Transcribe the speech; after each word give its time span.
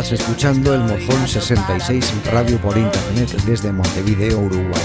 Estás 0.00 0.18
escuchando 0.18 0.74
el 0.74 0.80
Mojón 0.80 1.28
66 1.28 2.14
Radio 2.32 2.56
por 2.56 2.74
Internet 2.78 3.28
desde 3.44 3.70
Montevideo, 3.70 4.38
Uruguay. 4.38 4.82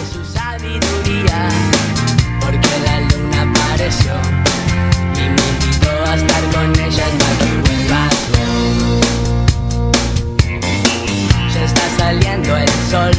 está 11.64 11.90
saliendo 11.98 12.58
el 12.58 12.70
sol, 12.92 13.14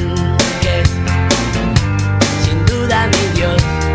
que 0.61 0.83
sin 2.45 2.67
duda 2.67 3.07
mi 3.07 3.41
Dios. 3.41 3.86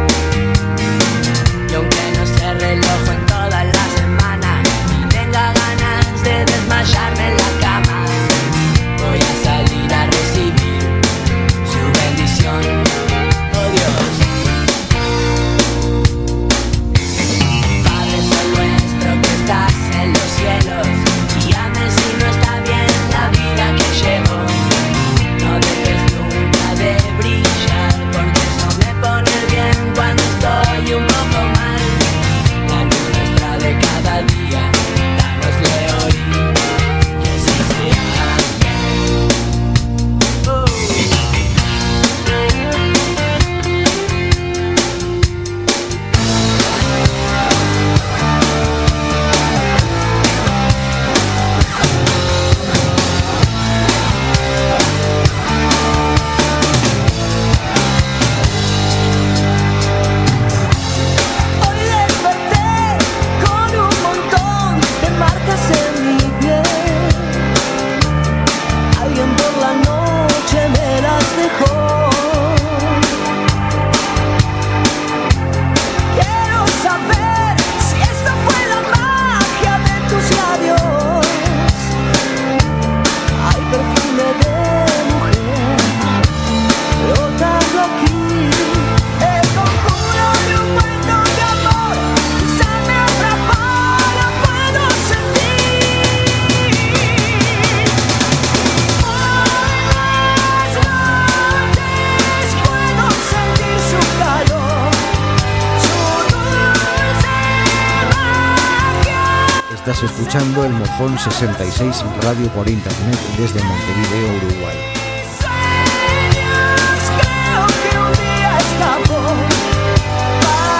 Estás 109.83 110.03
escuchando 110.03 110.63
el 110.63 110.73
Mojón 110.73 111.17
66 111.17 112.05
Radio 112.21 112.47
por 112.49 112.69
Internet 112.69 113.19
desde 113.35 113.63
Montevideo, 113.63 114.37
Uruguay. 114.37 114.77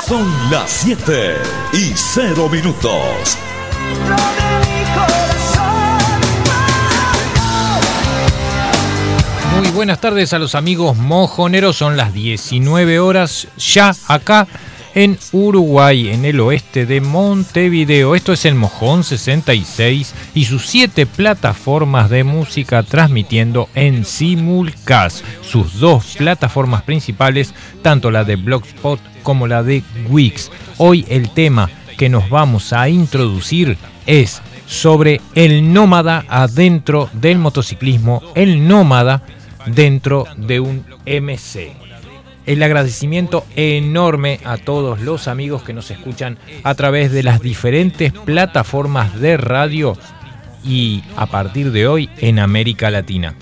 Son 0.08 0.52
las 0.52 0.70
7 0.70 1.36
y 1.74 1.94
0 1.96 2.48
minutos. 2.50 3.40
Muy 9.58 9.72
buenas 9.72 10.00
tardes 10.00 10.32
a 10.34 10.38
los 10.38 10.54
amigos 10.54 10.96
mojoneros, 10.96 11.76
son 11.76 11.98
las 11.98 12.14
19 12.14 13.00
horas 13.00 13.48
ya 13.58 13.96
acá 14.08 14.48
en 14.96 15.18
Uruguay, 15.32 16.10
en 16.10 16.26
el 16.26 16.40
oeste 16.40 16.86
de 16.86 17.02
Montevideo. 17.02 18.16
Esto 18.16 18.34
es 18.34 18.46
el 18.46 18.56
Mojón 18.56 19.04
66 19.04 20.14
y 20.34 20.46
sus 20.46 20.66
siete 20.66 21.06
plataformas 21.06 22.10
de 22.10 22.24
música 22.24 22.84
transmitiendo 22.84 23.70
en 23.76 24.06
simulcast. 24.06 25.24
Sus 25.42 25.80
dos 25.80 26.16
plataformas 26.18 26.84
principales, 26.84 27.54
tanto 27.82 28.12
la 28.12 28.24
de 28.24 28.36
Blogspot 28.36 29.00
como 29.24 29.48
la 29.48 29.64
de 29.64 29.84
Wix. 30.10 30.52
Hoy 30.78 31.06
el 31.10 31.30
tema 31.30 31.70
que 31.98 32.10
nos 32.10 32.30
vamos 32.30 32.74
a 32.74 32.90
introducir 32.90 33.78
es 34.06 34.42
sobre 34.66 35.22
el 35.36 35.74
nómada 35.74 36.26
adentro 36.28 37.10
del 37.14 37.38
motociclismo, 37.38 38.22
el 38.36 38.68
nómada 38.68 39.24
dentro 39.68 40.26
de 40.38 40.60
un 40.60 40.86
MC. 41.06 41.91
El 42.46 42.64
agradecimiento 42.64 43.46
enorme 43.56 44.40
a 44.44 44.58
todos 44.58 45.02
los 45.02 45.28
amigos 45.28 45.64
que 45.64 45.74
nos 45.74 45.92
escuchan 45.92 46.38
a 46.64 46.74
través 46.76 47.12
de 47.12 47.24
las 47.24 47.42
diferentes 47.42 48.12
plataformas 48.12 49.20
de 49.20 49.38
radio 49.38 49.98
y 50.64 51.04
a 51.16 51.28
partir 51.28 51.72
de 51.72 51.88
hoy 51.88 52.10
en 52.18 52.40
América 52.40 52.90
Latina. 52.90 53.36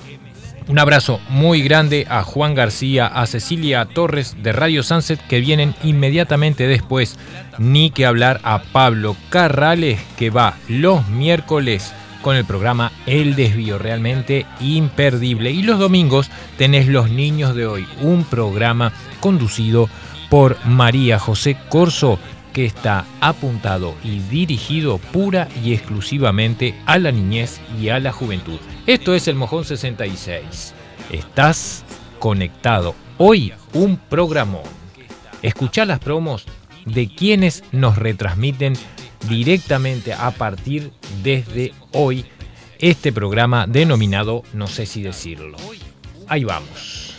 Un 0.68 0.78
abrazo 0.78 1.20
muy 1.30 1.64
grande 1.64 2.06
a 2.10 2.22
Juan 2.22 2.54
García, 2.54 3.08
a 3.08 3.26
Cecilia 3.26 3.86
Torres 3.86 4.36
de 4.44 4.52
Radio 4.52 4.84
Sunset 4.84 5.20
que 5.28 5.40
vienen 5.40 5.74
inmediatamente 5.84 6.68
después, 6.68 7.18
ni 7.58 7.90
que 7.90 8.06
hablar 8.06 8.40
a 8.44 8.62
Pablo 8.62 9.16
Carrales 9.30 10.00
que 10.16 10.30
va 10.30 10.58
los 10.68 11.08
miércoles 11.08 11.92
con 12.22 12.36
el 12.36 12.46
programa 12.46 12.92
El 13.06 13.36
Desvío, 13.36 13.78
realmente 13.78 14.46
imperdible. 14.60 15.52
Y 15.52 15.64
los 15.64 15.80
domingos 15.80 16.30
tenés 16.58 16.88
Los 16.88 17.10
Niños 17.10 17.56
de 17.56 17.66
Hoy, 17.66 17.88
un 18.02 18.24
programa 18.24 18.94
conducido 19.20 19.90
por 20.30 20.58
María 20.66 21.20
José 21.20 21.58
Corso 21.70 22.20
que 22.54 22.66
está 22.66 23.06
apuntado 23.22 23.96
y 24.04 24.20
dirigido 24.20 24.98
pura 24.98 25.48
y 25.64 25.74
exclusivamente 25.74 26.76
a 26.86 26.98
la 26.98 27.12
niñez 27.12 27.62
y 27.80 27.90
a 27.90 28.00
la 28.00 28.12
juventud. 28.12 28.60
Esto 28.88 29.14
es 29.14 29.28
el 29.28 29.36
Mojón 29.36 29.66
66. 29.66 30.74
Estás 31.12 31.86
conectado. 32.20 32.96
Hoy 33.18 33.54
un 33.74 33.98
programón. 33.98 34.64
Escuchá 35.42 35.86
las 35.86 36.00
promos 36.00 36.46
de 36.86 37.08
quienes 37.08 37.64
nos 37.72 37.98
retransmiten 37.98 38.74
directamente 39.28 40.14
a 40.14 40.32
partir 40.32 40.92
desde 41.24 41.74
hoy 41.92 42.26
este 42.80 43.12
programa 43.12 43.66
denominado 43.68 44.44
No 44.54 44.68
sé 44.68 44.86
si 44.86 45.02
decirlo. 45.02 45.58
Ahí 46.28 46.44
vamos. 46.44 47.16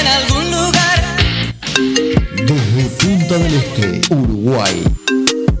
en 0.00 0.06
algún 0.06 0.48
lugar. 0.50 1.02
Desde 2.34 2.84
Punta 2.98 3.38
del 3.38 3.54
Este, 3.54 4.00
Uruguay. 4.14 4.82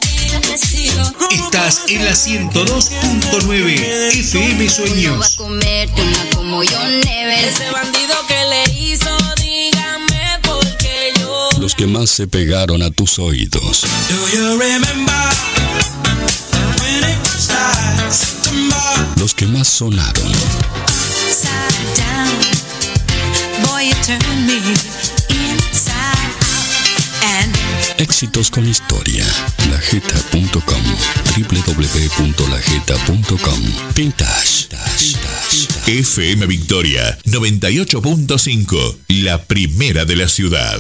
que 0.01 0.25
yo 0.29 0.39
no 0.39 0.43
puedo 0.43 0.55
explicar. 0.55 1.05
102.9 1.05 1.29
Estás 1.31 1.83
en 1.89 2.05
la 2.05 2.13
102.9 2.13 3.71
FM 4.19 4.65
Va 4.65 4.71
a 4.71 4.75
Sueños. 4.75 5.37
comerte 5.37 6.01
una 6.03 6.31
como 6.35 6.63
yo 6.63 6.79
never 7.05 7.45
Ese 7.45 7.71
bandido 7.71 8.15
que 8.27 8.45
le 8.49 8.65
hizo, 8.81 9.11
dígame 9.43 10.39
por 10.43 10.65
qué 10.79 11.13
yo. 11.21 11.51
Los 11.61 11.75
que 11.75 11.87
más 11.87 12.09
se 12.09 12.27
pegaron 12.29 12.83
a 12.83 12.91
tus 12.91 13.19
oídos. 13.19 13.83
Do 14.09 14.29
you. 14.35 14.55
Los 19.19 19.35
que 19.35 19.47
más 19.47 19.69
sonaron. 19.69 20.33
Down 21.97 22.31
Boy 23.67 23.89
you 23.89 23.95
turn 24.05 24.47
me 24.47 24.61
Éxitos 28.05 28.51
con 28.51 28.69
historia. 28.69 29.25
Lajeta.com. 29.71 30.83
www.lajeta.com. 31.39 33.61
Vintage. 33.95 34.69
FM 35.87 36.47
Victoria 36.47 37.19
98.5, 37.25 38.97
la 39.09 39.43
primera 39.45 40.05
de 40.05 40.17
la 40.17 40.29
ciudad. 40.29 40.79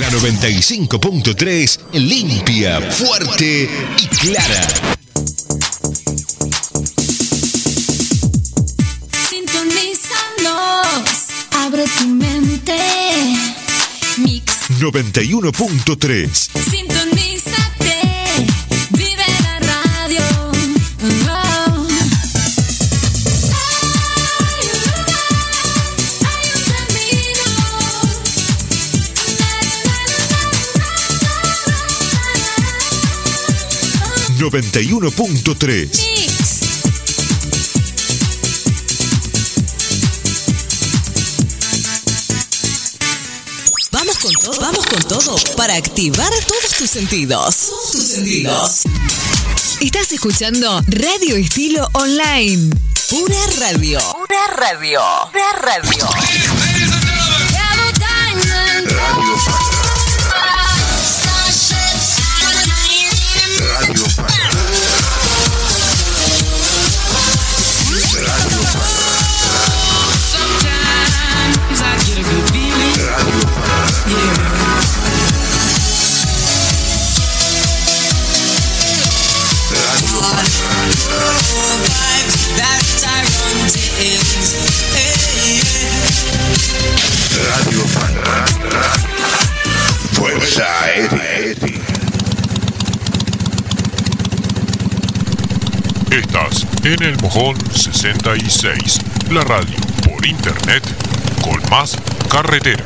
La 0.00 0.10
95.3, 0.10 1.78
limpia, 1.92 2.80
fuerte 2.90 3.68
y 3.98 4.06
clara. 4.06 4.97
91.3. 14.78 16.28
Sintonízate, 16.70 18.00
vive 18.90 19.24
la 19.42 19.58
radio. 19.58 20.22
Oh. 21.28 21.86
Noventa 34.38 34.80
y 34.80 34.92
uno 34.92 35.10
punto 35.10 35.56
tres. 35.56 36.27
Todo, 45.08 45.36
para 45.56 45.74
activar 45.74 46.30
todos 46.46 46.72
tus 46.76 46.90
sentidos. 46.90 47.56
Todos 47.70 47.92
tus 47.92 48.04
sentidos. 48.04 48.82
Estás 49.80 50.12
escuchando 50.12 50.82
Radio 50.86 51.36
Estilo 51.36 51.88
Online. 51.94 52.70
Pura 53.08 53.36
radio. 53.58 53.98
Pura 54.12 54.46
radio. 54.54 55.00
Pura 55.32 55.52
radio. 55.62 56.08
El 97.18 97.22
Mojón 97.22 97.56
66, 97.72 98.98
la 99.30 99.42
radio 99.42 99.76
por 100.04 100.26
internet 100.26 100.82
con 101.42 101.60
más 101.70 101.96
carretera. 102.30 102.84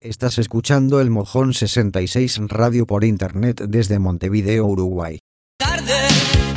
Estás 0.00 0.38
escuchando 0.38 1.00
el 1.00 1.10
Mojón 1.10 1.54
66 1.54 2.40
Radio 2.48 2.86
por 2.86 3.04
Internet 3.04 3.62
desde 3.68 3.98
Montevideo, 3.98 4.66
Uruguay. 4.66 5.18
Tarde. 5.58 6.49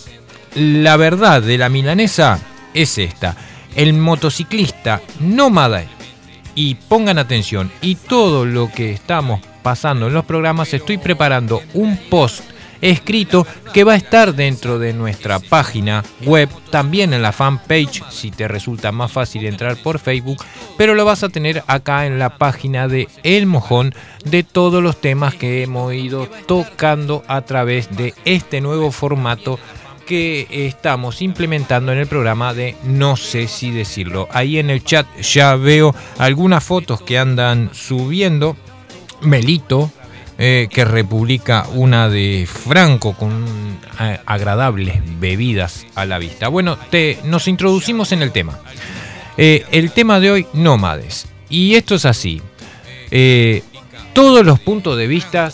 la 0.54 0.96
verdad 0.96 1.40
de 1.40 1.58
la 1.58 1.68
milanesa 1.68 2.40
es 2.74 2.98
esta. 2.98 3.36
El 3.74 3.94
motociclista 3.94 5.00
nómada 5.20 5.84
y 6.54 6.74
pongan 6.74 7.18
atención, 7.18 7.70
y 7.80 7.94
todo 7.94 8.44
lo 8.44 8.70
que 8.70 8.92
estamos 8.92 9.40
pasando 9.62 10.08
en 10.08 10.12
los 10.12 10.24
programas, 10.24 10.74
estoy 10.74 10.98
preparando 10.98 11.62
un 11.72 11.96
post 12.10 12.51
escrito 12.82 13.46
que 13.72 13.84
va 13.84 13.94
a 13.94 13.96
estar 13.96 14.34
dentro 14.34 14.78
de 14.78 14.92
nuestra 14.92 15.38
página 15.38 16.04
web, 16.24 16.50
también 16.70 17.14
en 17.14 17.22
la 17.22 17.32
fanpage, 17.32 18.02
si 18.10 18.30
te 18.30 18.48
resulta 18.48 18.92
más 18.92 19.10
fácil 19.10 19.46
entrar 19.46 19.76
por 19.76 19.98
Facebook, 19.98 20.44
pero 20.76 20.94
lo 20.94 21.04
vas 21.04 21.22
a 21.22 21.30
tener 21.30 21.62
acá 21.68 22.06
en 22.06 22.18
la 22.18 22.36
página 22.36 22.88
de 22.88 23.08
El 23.22 23.46
Mojón 23.46 23.94
de 24.24 24.42
todos 24.42 24.82
los 24.82 25.00
temas 25.00 25.34
que 25.34 25.62
hemos 25.62 25.94
ido 25.94 26.28
tocando 26.46 27.22
a 27.28 27.42
través 27.42 27.96
de 27.96 28.14
este 28.24 28.60
nuevo 28.60 28.90
formato 28.90 29.58
que 30.06 30.48
estamos 30.50 31.22
implementando 31.22 31.92
en 31.92 31.98
el 31.98 32.06
programa 32.08 32.52
de 32.52 32.76
no 32.82 33.16
sé 33.16 33.46
si 33.46 33.70
decirlo. 33.70 34.28
Ahí 34.32 34.58
en 34.58 34.70
el 34.70 34.84
chat 34.84 35.06
ya 35.20 35.54
veo 35.54 35.94
algunas 36.18 36.64
fotos 36.64 37.00
que 37.00 37.18
andan 37.18 37.70
subiendo. 37.72 38.56
Melito, 39.20 39.92
eh, 40.38 40.68
que 40.70 40.84
republica 40.84 41.66
una 41.74 42.08
de 42.08 42.48
Franco 42.50 43.14
con 43.14 43.44
eh, 44.00 44.18
agradables 44.26 45.00
bebidas 45.20 45.86
a 45.94 46.06
la 46.06 46.18
vista. 46.18 46.48
Bueno, 46.48 46.76
te, 46.90 47.18
nos 47.24 47.48
introducimos 47.48 48.12
en 48.12 48.22
el 48.22 48.32
tema. 48.32 48.58
Eh, 49.36 49.64
el 49.70 49.92
tema 49.92 50.20
de 50.20 50.30
hoy, 50.30 50.46
nómades. 50.54 51.26
Y 51.48 51.74
esto 51.74 51.94
es 51.94 52.06
así. 52.06 52.40
Eh, 53.10 53.62
todos 54.14 54.44
los 54.44 54.58
puntos 54.60 54.96
de 54.96 55.06
vista 55.06 55.52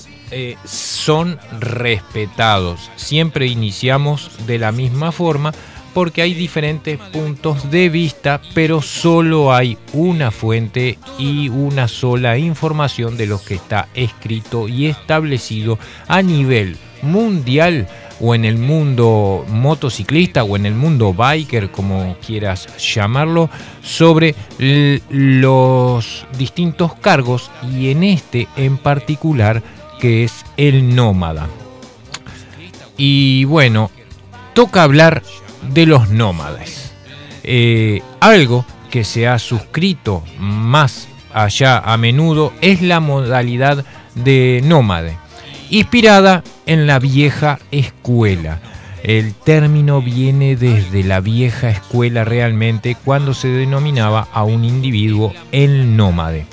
son 0.65 1.39
respetados. 1.59 2.91
Siempre 2.97 3.47
iniciamos 3.47 4.31
de 4.47 4.59
la 4.59 4.73
misma 4.73 5.11
forma 5.11 5.55
porque 5.99 6.23
hay 6.23 6.33
diferentes 6.33 6.97
puntos 6.97 7.73
de 7.73 7.89
vista, 7.89 8.41
pero 8.55 8.81
solo 8.81 9.53
hay 9.53 9.77
una 9.93 10.31
fuente 10.31 10.97
y 11.19 11.49
una 11.49 11.89
sola 11.89 12.39
información 12.39 13.17
de 13.17 13.27
lo 13.27 13.43
que 13.43 13.55
está 13.55 13.89
escrito 13.95 14.69
y 14.69 14.87
establecido 14.87 15.77
a 16.07 16.23
nivel 16.23 16.77
mundial 17.03 17.89
o 18.21 18.37
en 18.37 18.45
el 18.45 18.59
mundo 18.59 19.45
motociclista 19.49 20.45
o 20.45 20.55
en 20.55 20.67
el 20.67 20.75
mundo 20.77 21.13
biker, 21.13 21.73
como 21.73 22.17
quieras 22.25 22.69
llamarlo, 22.79 23.51
sobre 23.83 24.37
los 24.61 26.27
distintos 26.39 26.95
cargos 26.95 27.51
y 27.75 27.91
en 27.91 28.05
este 28.05 28.47
en 28.55 28.79
particular 28.79 29.65
que 29.99 30.23
es 30.23 30.45
el 30.57 30.95
nómada. 30.95 31.49
Y 32.97 33.43
bueno, 33.47 33.91
toca 34.55 34.85
hablar 34.85 35.25
de 35.63 35.87
los 35.87 36.11
nómades. 36.11 36.93
Eh, 37.43 38.03
algo 38.21 38.65
que 38.91 39.05
se 39.05 39.27
ha 39.27 39.39
suscrito 39.39 40.23
más 40.39 41.09
allá 41.33 41.79
a 41.79 41.97
menudo 41.97 42.53
es 42.61 42.83
la 42.83 43.01
modalidad 43.01 43.85
de 44.15 44.63
nómade, 44.65 45.17
inspirada 45.71 46.43
en 46.67 46.87
la 46.87 46.99
vieja 46.99 47.59
escuela. 47.71 48.61
El 49.03 49.35
término 49.35 50.03
viene 50.03 50.57
desde 50.57 51.05
la 51.05 51.21
vieja 51.21 51.71
escuela 51.71 52.25
realmente 52.25 52.97
cuando 53.05 53.33
se 53.33 53.49
denominaba 53.49 54.29
a 54.33 54.43
un 54.45 54.65
individuo 54.65 55.33
el 55.53 55.97
nómade. 55.97 56.47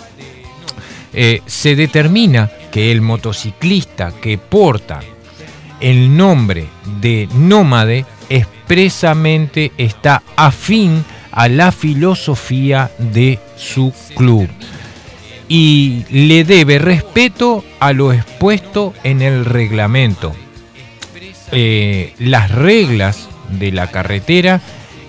Eh, 1.14 1.42
se 1.46 1.76
determina 1.76 2.52
que 2.72 2.92
el 2.92 3.02
motociclista 3.02 4.12
que 4.22 4.38
porta 4.38 5.00
el 5.80 6.16
nombre 6.16 6.68
de 7.02 7.28
nómade 7.34 8.06
expresamente 8.66 9.72
está 9.78 10.24
afín 10.36 11.06
a 11.32 11.48
la 11.48 11.72
filosofía 11.72 12.90
de 12.98 13.38
su 13.58 13.94
club 14.16 14.50
y 15.48 16.04
le 16.10 16.44
debe 16.44 16.80
respeto 16.80 17.64
a 17.80 17.94
lo 17.94 18.12
expuesto 18.12 18.96
en 19.04 19.22
el 19.22 19.46
reglamento, 19.46 20.34
eh, 21.52 22.16
las 22.18 22.50
reglas 22.50 23.30
de 23.50 23.72
la 23.72 23.92
carretera 23.92 24.62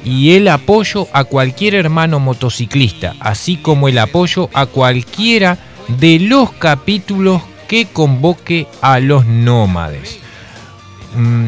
y 0.05 0.33
el 0.33 0.49
apoyo 0.49 1.09
a 1.15 1.25
cualquier 1.25 1.77
hermano 1.77 2.21
motociclista, 2.21 3.15
así 3.21 3.57
como 3.57 3.89
el 3.89 3.97
apoyo 3.97 4.51
a 4.53 4.67
cualquiera 4.67 5.57
de 5.89 6.19
los 6.21 6.53
capítulos 6.53 7.41
que 7.69 7.87
convoque 7.87 8.67
a 8.83 9.01
los 9.01 9.25
nómades. 9.25 10.19
Mm, 11.17 11.47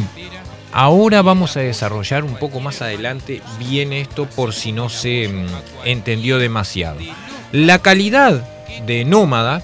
Ahora 0.73 1.23
vamos 1.23 1.57
a 1.57 1.61
desarrollar 1.61 2.25
un 2.25 2.37
poco 2.37 2.61
más 2.61 2.83
adelante 2.83 3.41
bien 3.59 3.93
esto 3.93 4.27
por 4.27 4.53
si 4.53 4.73
no 4.73 4.89
se 4.89 5.29
mm, 5.29 5.47
entendió 5.85 6.39
demasiado. 6.39 7.01
La 7.53 7.79
calidad 7.81 8.47
de 8.87 9.05
nómada 9.05 9.63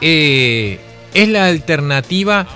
eh, 0.00 0.80
es 1.14 1.28
la 1.28 1.46
alternativa 1.46 2.46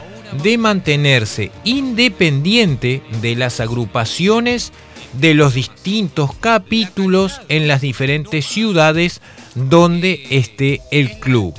de 0.42 0.58
mantenerse 0.58 1.50
independiente 1.64 3.02
de 3.20 3.36
las 3.36 3.60
agrupaciones 3.60 4.72
de 5.12 5.34
los 5.34 5.54
distintos 5.54 6.34
capítulos 6.34 7.40
en 7.48 7.68
las 7.68 7.80
diferentes 7.80 8.46
ciudades 8.46 9.20
donde 9.54 10.26
esté 10.30 10.80
el 10.90 11.18
club. 11.18 11.54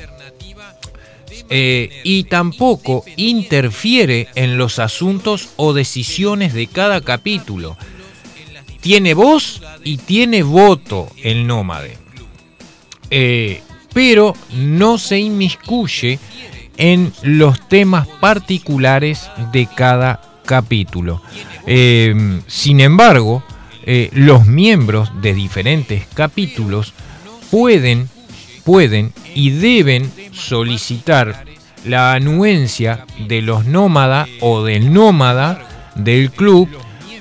Eh, 1.50 2.01
y 2.04 2.25
tampoco 2.25 3.06
interfiere 3.16 4.27
en 4.36 4.58
los 4.58 4.80
asuntos 4.80 5.50
o 5.56 5.74
decisiones 5.74 6.54
de 6.54 6.68
cada 6.68 7.01
capítulo. 7.01 7.77
Tiene 8.82 9.13
voz 9.13 9.62
y 9.84 9.98
tiene 9.98 10.44
voto 10.44 11.10
el 11.24 11.48
nómade. 11.48 11.98
Eh, 13.10 13.62
pero 13.94 14.36
no 14.54 14.98
se 14.98 15.20
inmiscuye 15.20 16.20
en 16.75 17.13
los 17.24 17.68
temas 17.70 18.08
particulares 18.20 19.30
de 19.51 19.68
cada 19.74 20.22
capítulo. 20.46 21.22
Eh, 21.66 22.42
sin 22.48 22.82
embargo, 22.82 23.44
los 24.12 24.46
miembros 24.46 25.10
de 25.22 25.34
diferentes 25.34 26.06
capítulos 26.13 26.94
pueden, 27.50 28.10
pueden 28.68 29.14
y 29.34 29.52
deben 29.52 30.12
solicitar 30.34 31.46
la 31.86 32.12
anuencia 32.12 33.06
de 33.30 33.42
los 33.42 33.64
nómada 33.64 34.28
o 34.42 34.62
del 34.62 34.92
nómada 34.92 35.94
del 35.96 36.32
club 36.32 36.68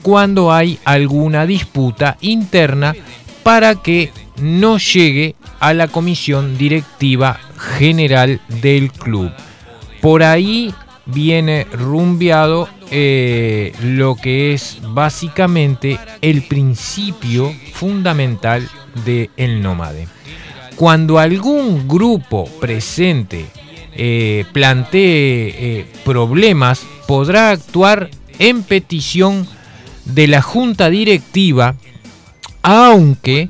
cuando 0.03 0.53
hay 0.53 0.81
alguna 0.85 1.47
disputa 1.47 2.17
interna 2.21 2.97
para 3.45 3.77
que 3.77 4.11
no 4.43 4.79
llegue 4.79 5.37
a 5.61 5.73
la 5.73 5.87
comisión 5.87 6.59
directiva 6.59 7.39
general 7.79 8.41
del 8.61 8.91
club. 8.91 9.31
Por 10.01 10.25
ahí 10.25 10.75
viene 11.05 11.65
rumbeado 11.71 12.69
eh, 12.91 13.73
lo 13.85 14.17
que 14.17 14.53
es 14.53 14.79
básicamente 14.83 15.97
el 16.23 16.43
principio 16.43 17.55
fundamental 17.73 18.69
del 19.05 19.63
nómade. 19.63 20.16
Cuando 20.77 21.19
algún 21.19 21.89
grupo 21.89 22.45
presente 22.61 23.47
eh, 23.95 24.45
plantee 24.53 25.55
eh, 25.59 25.87
problemas, 26.05 26.87
podrá 27.07 27.51
actuar 27.51 28.11
en 28.39 28.63
petición 28.63 29.47
de 30.05 30.29
la 30.29 30.43
junta 30.43 30.91
directiva, 30.91 31.77
aunque 32.63 33.49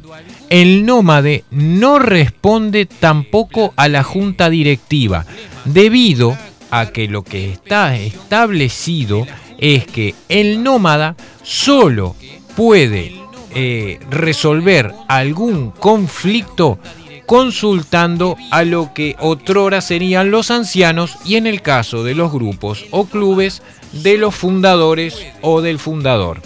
el 0.50 0.86
nómade 0.86 1.44
no 1.50 1.98
responde 1.98 2.86
tampoco 2.86 3.74
a 3.76 3.88
la 3.88 4.04
junta 4.04 4.48
directiva, 4.48 5.26
debido 5.64 6.36
a 6.70 6.86
que 6.86 7.08
lo 7.08 7.24
que 7.24 7.50
está 7.50 7.96
establecido 7.96 9.26
es 9.58 9.86
que 9.86 10.14
el 10.28 10.62
nómada 10.62 11.16
solo 11.42 12.14
puede 12.56 13.14
eh, 13.54 13.98
resolver 14.10 14.92
algún 15.08 15.70
conflicto 15.70 16.78
consultando 17.26 18.36
a 18.50 18.64
lo 18.64 18.94
que 18.94 19.16
otrora 19.18 19.80
serían 19.80 20.30
los 20.30 20.50
ancianos 20.50 21.16
y 21.24 21.36
en 21.36 21.46
el 21.46 21.60
caso 21.60 22.04
de 22.04 22.14
los 22.14 22.32
grupos 22.32 22.86
o 22.90 23.06
clubes 23.06 23.62
de 23.92 24.16
los 24.18 24.34
fundadores 24.34 25.26
o 25.42 25.60
del 25.60 25.78
fundador, 25.78 26.40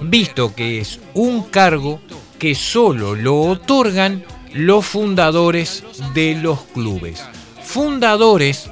visto 0.00 0.54
que 0.54 0.80
es 0.80 1.00
un 1.14 1.42
cargo 1.44 2.00
que 2.38 2.54
solo 2.54 3.14
lo 3.14 3.40
otorgan 3.40 4.24
los 4.52 4.84
fundadores 4.84 5.84
de 6.14 6.34
los 6.34 6.62
clubes. 6.62 7.22
Fundadores 7.62 8.70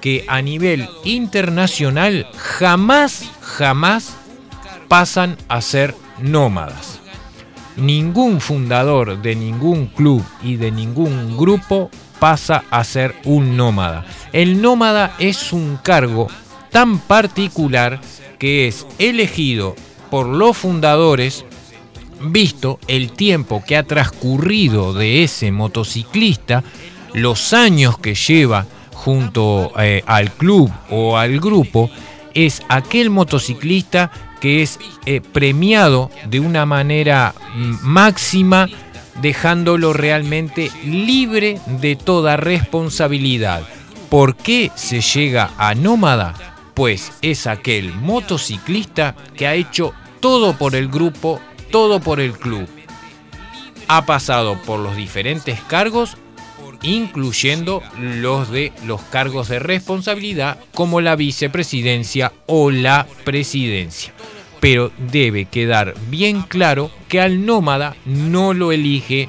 que 0.00 0.24
a 0.28 0.42
nivel 0.42 0.88
internacional 1.04 2.26
jamás, 2.36 3.30
jamás 3.40 4.14
pasan 4.88 5.36
a 5.48 5.60
ser 5.60 5.94
nómadas. 6.18 6.95
Ningún 7.76 8.40
fundador 8.40 9.20
de 9.20 9.36
ningún 9.36 9.86
club 9.86 10.24
y 10.42 10.56
de 10.56 10.70
ningún 10.70 11.36
grupo 11.36 11.90
pasa 12.18 12.64
a 12.70 12.82
ser 12.84 13.14
un 13.24 13.56
nómada. 13.56 14.06
El 14.32 14.62
nómada 14.62 15.14
es 15.18 15.52
un 15.52 15.78
cargo 15.82 16.28
tan 16.70 16.98
particular 16.98 18.00
que 18.38 18.66
es 18.66 18.86
elegido 18.98 19.74
por 20.10 20.26
los 20.26 20.56
fundadores 20.56 21.44
visto 22.20 22.78
el 22.88 23.12
tiempo 23.12 23.62
que 23.66 23.76
ha 23.76 23.82
transcurrido 23.82 24.92
de 24.94 25.22
ese 25.22 25.52
motociclista, 25.52 26.64
los 27.12 27.52
años 27.52 27.98
que 27.98 28.14
lleva 28.14 28.66
junto 28.92 29.72
eh, 29.78 30.02
al 30.06 30.32
club 30.32 30.70
o 30.90 31.16
al 31.16 31.40
grupo, 31.40 31.90
es 32.34 32.62
aquel 32.68 33.10
motociclista 33.10 34.10
que 34.40 34.62
es 34.62 34.78
eh, 35.04 35.20
premiado 35.20 36.10
de 36.28 36.40
una 36.40 36.66
manera 36.66 37.34
mm, 37.54 37.76
máxima, 37.82 38.68
dejándolo 39.20 39.92
realmente 39.92 40.70
libre 40.84 41.60
de 41.66 41.96
toda 41.96 42.36
responsabilidad. 42.36 43.62
¿Por 44.08 44.36
qué 44.36 44.70
se 44.74 45.00
llega 45.00 45.50
a 45.58 45.74
nómada? 45.74 46.34
Pues 46.74 47.12
es 47.22 47.46
aquel 47.46 47.94
motociclista 47.94 49.16
que 49.34 49.46
ha 49.46 49.54
hecho 49.54 49.94
todo 50.20 50.56
por 50.56 50.74
el 50.74 50.88
grupo, 50.88 51.40
todo 51.70 52.00
por 52.00 52.20
el 52.20 52.32
club. 52.32 52.68
Ha 53.88 54.04
pasado 54.04 54.60
por 54.62 54.80
los 54.80 54.96
diferentes 54.96 55.60
cargos, 55.62 56.16
incluyendo 56.82 57.82
los 58.00 58.50
de 58.50 58.72
los 58.84 59.02
cargos 59.02 59.48
de 59.48 59.58
responsabilidad 59.58 60.58
como 60.74 61.00
la 61.00 61.16
vicepresidencia 61.16 62.32
o 62.46 62.70
la 62.70 63.06
presidencia. 63.24 64.12
Pero 64.60 64.90
debe 64.98 65.44
quedar 65.44 65.94
bien 66.10 66.42
claro 66.42 66.90
que 67.08 67.20
al 67.20 67.44
nómada 67.44 67.96
no 68.04 68.54
lo 68.54 68.72
elige 68.72 69.28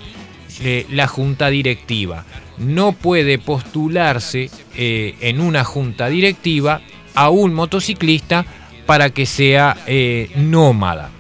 eh, 0.61 0.85
la 0.89 1.07
junta 1.07 1.49
directiva. 1.49 2.25
No 2.57 2.93
puede 2.93 3.37
postularse 3.37 4.49
eh, 4.75 5.15
en 5.21 5.41
una 5.41 5.63
junta 5.63 6.07
directiva 6.07 6.81
a 7.13 7.29
un 7.29 7.53
motociclista 7.53 8.45
para 8.85 9.09
que 9.11 9.25
sea 9.25 9.77
eh, 9.85 10.31
nómada. 10.35 11.11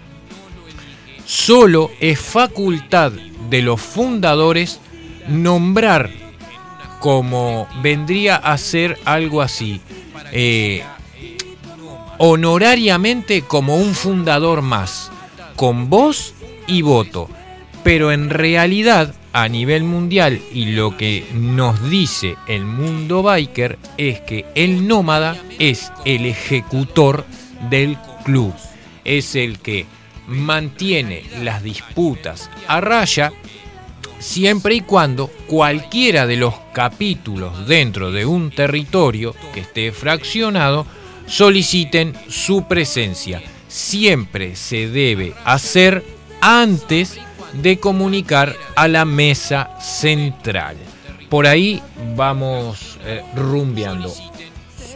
Solo 1.25 1.91
es 1.99 2.19
facultad 2.19 3.11
de 3.49 3.61
los 3.61 3.81
fundadores 3.81 4.79
nombrar 5.27 6.09
como 6.99 7.67
vendría 7.81 8.35
a 8.35 8.57
ser 8.57 8.97
algo 9.05 9.41
así, 9.41 9.81
eh, 10.31 10.83
honorariamente 12.17 13.43
como 13.43 13.77
un 13.77 13.93
fundador 13.93 14.61
más, 14.61 15.11
con 15.55 15.89
voz 15.89 16.33
y 16.67 16.81
voto. 16.81 17.29
Pero 17.83 18.11
en 18.11 18.29
realidad, 18.29 19.13
a 19.31 19.47
nivel 19.47 19.83
mundial, 19.83 20.41
y 20.51 20.71
lo 20.71 20.97
que 20.97 21.25
nos 21.33 21.89
dice 21.89 22.35
el 22.47 22.65
mundo 22.65 23.23
biker 23.23 23.77
es 23.97 24.19
que 24.21 24.45
el 24.55 24.87
nómada 24.87 25.37
es 25.59 25.91
el 26.03 26.25
ejecutor 26.25 27.25
del 27.69 27.97
club. 28.25 28.53
Es 29.05 29.35
el 29.35 29.59
que 29.59 29.85
mantiene 30.27 31.23
las 31.41 31.63
disputas 31.63 32.49
a 32.67 32.81
raya 32.81 33.31
siempre 34.19 34.75
y 34.75 34.81
cuando 34.81 35.27
cualquiera 35.47 36.27
de 36.27 36.37
los 36.37 36.53
capítulos 36.73 37.67
dentro 37.67 38.11
de 38.11 38.25
un 38.25 38.51
territorio 38.51 39.35
que 39.53 39.61
esté 39.61 39.91
fraccionado 39.91 40.85
soliciten 41.25 42.13
su 42.29 42.67
presencia. 42.67 43.41
Siempre 43.67 44.55
se 44.55 44.87
debe 44.87 45.33
hacer 45.45 46.03
antes 46.41 47.19
de 47.53 47.79
comunicar 47.79 48.55
a 48.75 48.87
la 48.87 49.05
mesa 49.05 49.71
central. 49.79 50.77
Por 51.29 51.47
ahí 51.47 51.81
vamos 52.15 52.97
eh, 53.03 53.21
rumbeando. 53.35 54.13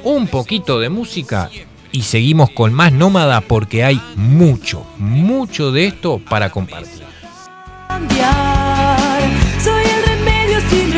Un 0.03 0.27
poquito 0.27 0.79
de 0.79 0.89
música 0.89 1.49
y 1.91 2.03
seguimos 2.03 2.49
con 2.51 2.73
más 2.73 2.93
nómada 2.93 3.41
porque 3.41 3.83
hay 3.83 4.01
mucho, 4.15 4.85
mucho 4.97 5.71
de 5.71 5.87
esto 5.87 6.21
para 6.27 6.49
compartir. 6.49 7.01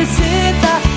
necessita 0.04 0.93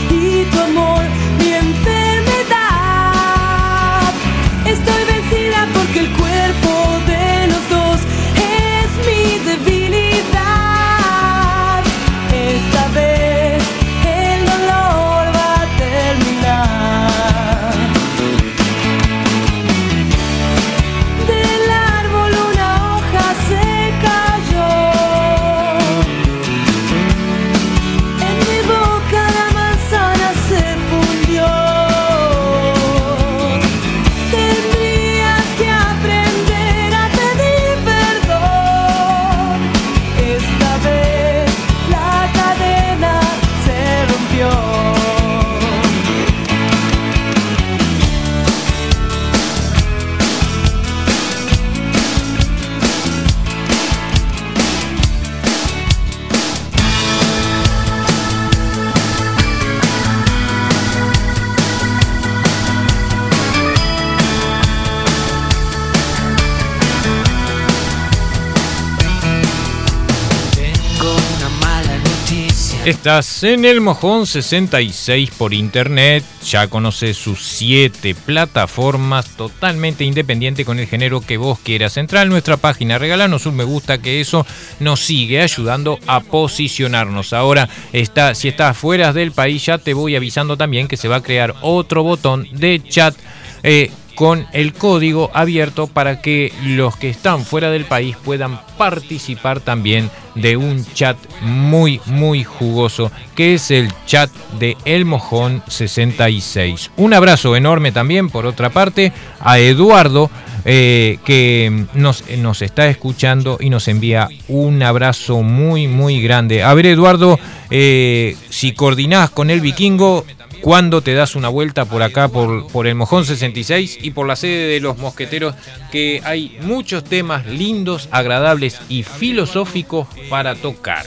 Estás 73.08 73.43
en 73.43 73.63
el 73.63 73.80
Mojón 73.80 74.26
66 74.28 75.32
por 75.38 75.54
internet, 75.54 76.26
ya 76.46 76.67
conoces 76.67 77.15
sus 77.15 77.41
7 77.41 78.13
plataformas 78.13 79.30
totalmente 79.38 80.04
independiente 80.04 80.65
con 80.65 80.78
el 80.78 80.88
género 80.88 81.22
que 81.22 81.38
vos 81.38 81.58
quieras. 81.58 81.96
Entra 81.96 82.24
en 82.24 82.28
nuestra 82.28 82.58
página, 82.58 82.98
regalanos 82.98 83.46
un 83.46 83.56
me 83.56 83.63
gusta 83.63 84.00
que 84.00 84.20
eso 84.20 84.46
nos 84.82 85.00
sigue 85.00 85.41
ayudando 85.41 86.00
a 86.06 86.20
posicionarnos. 86.20 87.32
Ahora, 87.32 87.70
está, 87.93 88.36
si 88.36 88.50
estás 88.50 88.78
fuera 88.78 89.13
del 89.13 89.32
país, 89.32 89.65
ya 89.65 89.78
te 89.78 89.93
voy 89.93 90.17
avisando 90.17 90.58
también 90.58 90.89
que 90.89 90.98
se 90.98 91.08
va 91.08 91.15
a 91.15 91.24
crear 91.24 91.56
otro 91.62 92.04
botón 92.04 92.46
de 92.52 92.84
chat. 92.89 93.15
eh, 93.63 93.89
con 94.17 94.47
el 94.51 94.73
código 94.73 95.30
abierto 95.32 95.86
para 95.86 96.23
que 96.23 96.51
los 96.63 96.97
que 96.97 97.08
están 97.08 97.45
fuera 97.45 97.69
del 97.69 97.86
país 97.86 98.17
puedan 98.25 98.60
participar 98.75 99.60
también 99.60 100.10
de 100.34 100.58
un 100.58 100.84
chat 100.95 101.15
muy 101.41 102.01
muy 102.08 102.43
jugoso 102.43 103.12
que 103.36 103.53
es 103.53 103.69
el 103.69 103.93
chat 104.08 104.32
de 104.60 104.75
El 104.86 105.06
Mojón 105.06 105.62
66. 105.67 106.89
Un 106.97 107.13
abrazo 107.13 107.56
enorme 107.56 107.91
también 107.91 108.32
por 108.32 108.47
otra 108.47 108.71
parte 108.71 109.13
a 109.39 109.60
Eduardo 109.60 110.32
eh, 110.65 111.19
que 111.23 111.86
nos, 111.93 112.23
nos 112.39 112.63
está 112.63 112.88
escuchando 112.88 113.60
y 113.60 113.69
nos 113.69 113.88
envía 113.88 114.30
un 114.47 114.82
abrazo 114.82 115.43
muy 115.43 115.88
muy 115.88 116.23
grande. 116.23 116.63
A 116.63 116.73
ver 116.73 116.88
Eduardo, 116.88 117.39
eh, 117.69 118.36
si 118.49 118.71
coordinás 118.71 119.30
con 119.30 119.51
el 119.51 119.62
vikingo, 119.62 120.25
cuando 120.62 121.02
te 121.02 121.13
das 121.13 121.36
una 121.36 121.50
vuelta 121.50 121.86
por 121.86 122.02
acá, 122.04 122.28
por, 122.28 122.88
el 122.88 122.96
Mojón 122.96 123.26
66 123.26 124.00
y 124.02 124.12
por 124.12 124.28
la 124.28 124.36
sede 124.36 124.67
de 124.67 124.80
los 124.80 124.98
Mosqueteros, 124.98 125.56
que 125.91 126.22
hay 126.24 126.58
muchos 126.62 127.04
temas 127.04 127.46
lindos, 127.46 128.10
agradables 128.12 128.80
y 128.89 129.04
filosóficos 129.04 130.08
para 130.30 130.56
tocar. 130.56 131.06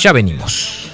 Ya 0.00 0.12
venimos. 0.12 0.90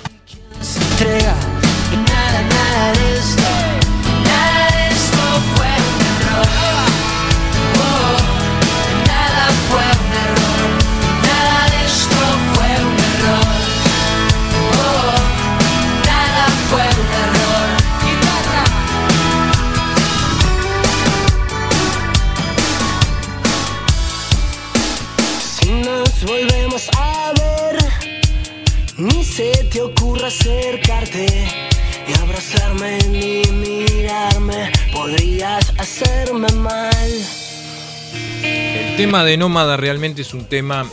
Tema 39.12 39.25
de 39.27 39.37
Nómada 39.37 39.77
realmente 39.77 40.22
es 40.22 40.33
un 40.33 40.46
tema 40.46 40.87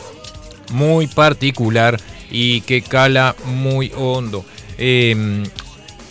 muy 0.72 1.06
particular 1.06 1.98
y 2.30 2.60
que 2.60 2.82
cala 2.82 3.34
muy 3.46 3.90
hondo. 3.96 4.44
Eh, 4.76 5.42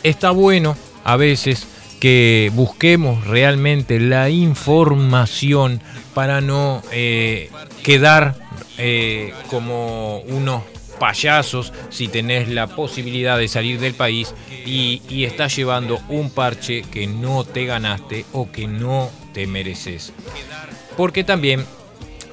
está 0.02 0.32
bueno 0.32 0.76
a 1.04 1.18
veces 1.18 1.68
que 2.00 2.52
busquemos 2.56 3.28
realmente 3.28 4.00
la 4.00 4.32
información 4.32 5.82
para 6.16 6.42
no 6.42 6.82
eh, 6.92 7.52
quedar 7.84 8.34
eh, 8.80 9.32
como 9.52 10.22
unos 10.22 10.64
payasos 11.00 11.72
si 11.92 12.08
tenés 12.08 12.50
la 12.50 12.66
posibilidad 12.66 13.38
de 13.38 13.48
salir 13.48 13.80
del 13.80 13.94
país 13.94 14.34
y, 14.66 15.04
y 15.10 15.26
estás 15.26 15.56
llevando 15.56 16.00
un 16.10 16.32
parche 16.32 16.82
que 16.82 17.06
no 17.06 17.44
te 17.44 17.66
ganaste 17.66 18.26
o 18.34 18.52
que 18.52 18.66
no 18.66 19.12
te 19.32 19.46
mereces. 19.46 20.12
Porque 20.98 21.24
también 21.24 21.64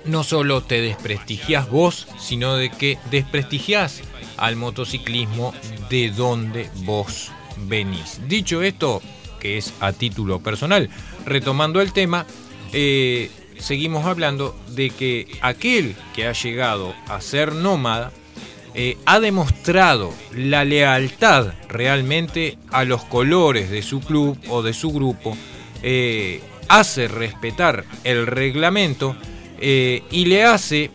no 0.06 0.24
solo 0.24 0.62
te 0.62 0.80
desprestigias 0.80 1.68
vos, 1.70 2.06
sino 2.18 2.56
de 2.56 2.70
que 2.70 2.98
desprestigias 3.10 4.02
al 4.36 4.56
motociclismo 4.56 5.54
de 5.90 6.10
donde 6.10 6.70
vos 6.84 7.30
venís. 7.66 8.20
Dicho 8.28 8.62
esto, 8.62 9.02
que 9.40 9.58
es 9.58 9.72
a 9.80 9.92
título 9.92 10.40
personal, 10.40 10.90
retomando 11.24 11.80
el 11.80 11.92
tema, 11.92 12.26
eh, 12.72 13.30
seguimos 13.58 14.04
hablando 14.04 14.56
de 14.68 14.90
que 14.90 15.38
aquel 15.40 15.96
que 16.14 16.26
ha 16.26 16.32
llegado 16.32 16.94
a 17.08 17.20
ser 17.20 17.54
nómada 17.54 18.12
eh, 18.74 18.98
ha 19.06 19.20
demostrado 19.20 20.12
la 20.34 20.64
lealtad 20.64 21.54
realmente 21.68 22.58
a 22.70 22.84
los 22.84 23.04
colores 23.04 23.70
de 23.70 23.82
su 23.82 24.00
club 24.00 24.38
o 24.48 24.62
de 24.62 24.74
su 24.74 24.92
grupo, 24.92 25.36
eh, 25.82 26.42
hace 26.68 27.08
respetar 27.08 27.84
el 28.04 28.26
reglamento 28.26 29.16
eh, 29.58 30.02
y 30.10 30.26
le 30.26 30.44
hace 30.44 30.90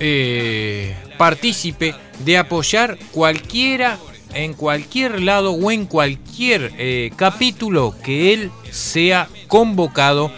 eh, 0.00 0.96
partícipe 1.18 1.94
de 2.24 2.38
apoyar 2.38 2.98
cualquiera 3.12 3.98
en 4.34 4.54
cualquier 4.54 5.22
lado 5.22 5.52
o 5.52 5.70
en 5.70 5.86
cualquier 5.86 6.72
eh, 6.78 7.10
capítulo 7.16 7.94
que 8.02 8.32
él 8.32 8.50
sea 8.70 9.28
convocado 9.46 10.32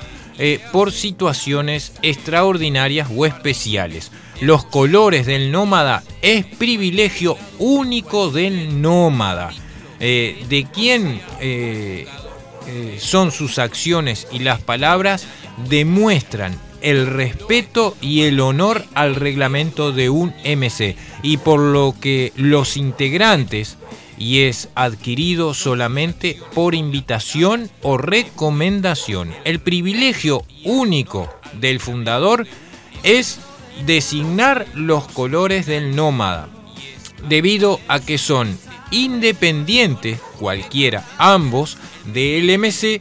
por 0.73 0.91
situaciones 0.91 1.93
extraordinarias 2.01 3.09
o 3.15 3.27
especiales. 3.27 4.11
Los 4.41 4.65
colores 4.65 5.27
del 5.27 5.53
nómada 5.53 6.03
es 6.23 6.47
privilegio 6.47 7.37
único 7.59 8.31
del 8.31 8.81
nómada. 8.81 9.53
De 9.99 10.67
quién 10.73 11.21
son 12.99 13.33
sus 13.33 13.59
acciones 13.59 14.29
y 14.33 14.39
las 14.39 14.63
palabras 14.63 15.27
demuestran 15.69 16.59
el 16.83 17.07
respeto 17.07 17.97
y 18.01 18.23
el 18.23 18.41
honor 18.41 18.85
al 18.95 19.15
reglamento 19.15 19.93
de 19.93 20.11
un 20.11 20.35
MC 20.45 20.97
y 21.23 21.37
por 21.39 21.61
lo 21.61 21.95
que 22.01 22.33
los 22.37 22.77
integrantes 22.77 23.77
y 24.19 24.43
es 24.43 24.69
adquirido 24.75 25.55
solamente 25.55 26.39
por 26.55 26.75
invitación 26.75 27.71
o 27.83 27.97
recomendación. 27.97 29.35
El 29.45 29.61
privilegio 29.61 30.45
único 30.65 31.29
del 31.55 31.81
fundador 31.81 32.47
es 33.03 33.41
designar 33.87 34.67
los 34.75 35.09
colores 35.09 35.65
del 35.65 35.97
nómada, 35.97 36.49
debido 37.29 37.81
a 37.89 37.99
que 37.99 38.19
son 38.19 38.59
independientes, 38.91 40.21
cualquiera, 40.39 41.05
ambos, 41.17 41.79
del 42.13 42.51
MC 42.51 43.01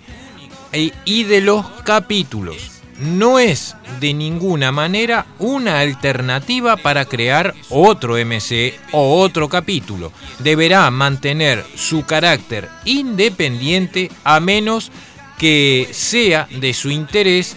e- 0.71 0.93
y 1.03 1.23
de 1.23 1.41
los 1.41 1.65
capítulos. 1.83 2.78
No 2.99 3.39
es 3.39 3.75
de 3.99 4.13
ninguna 4.13 4.71
manera 4.71 5.25
una 5.39 5.79
alternativa 5.79 6.75
para 6.75 7.05
crear 7.05 7.55
otro 7.69 8.17
MC 8.17 8.77
o 8.91 9.21
otro 9.21 9.47
capítulo. 9.47 10.11
Deberá 10.39 10.89
mantener 10.91 11.65
su 11.75 12.05
carácter 12.05 12.69
independiente 12.83 14.11
a 14.23 14.39
menos 14.39 14.91
que 15.37 15.87
sea 15.91 16.47
de 16.51 16.73
su 16.73 16.91
interés 16.91 17.55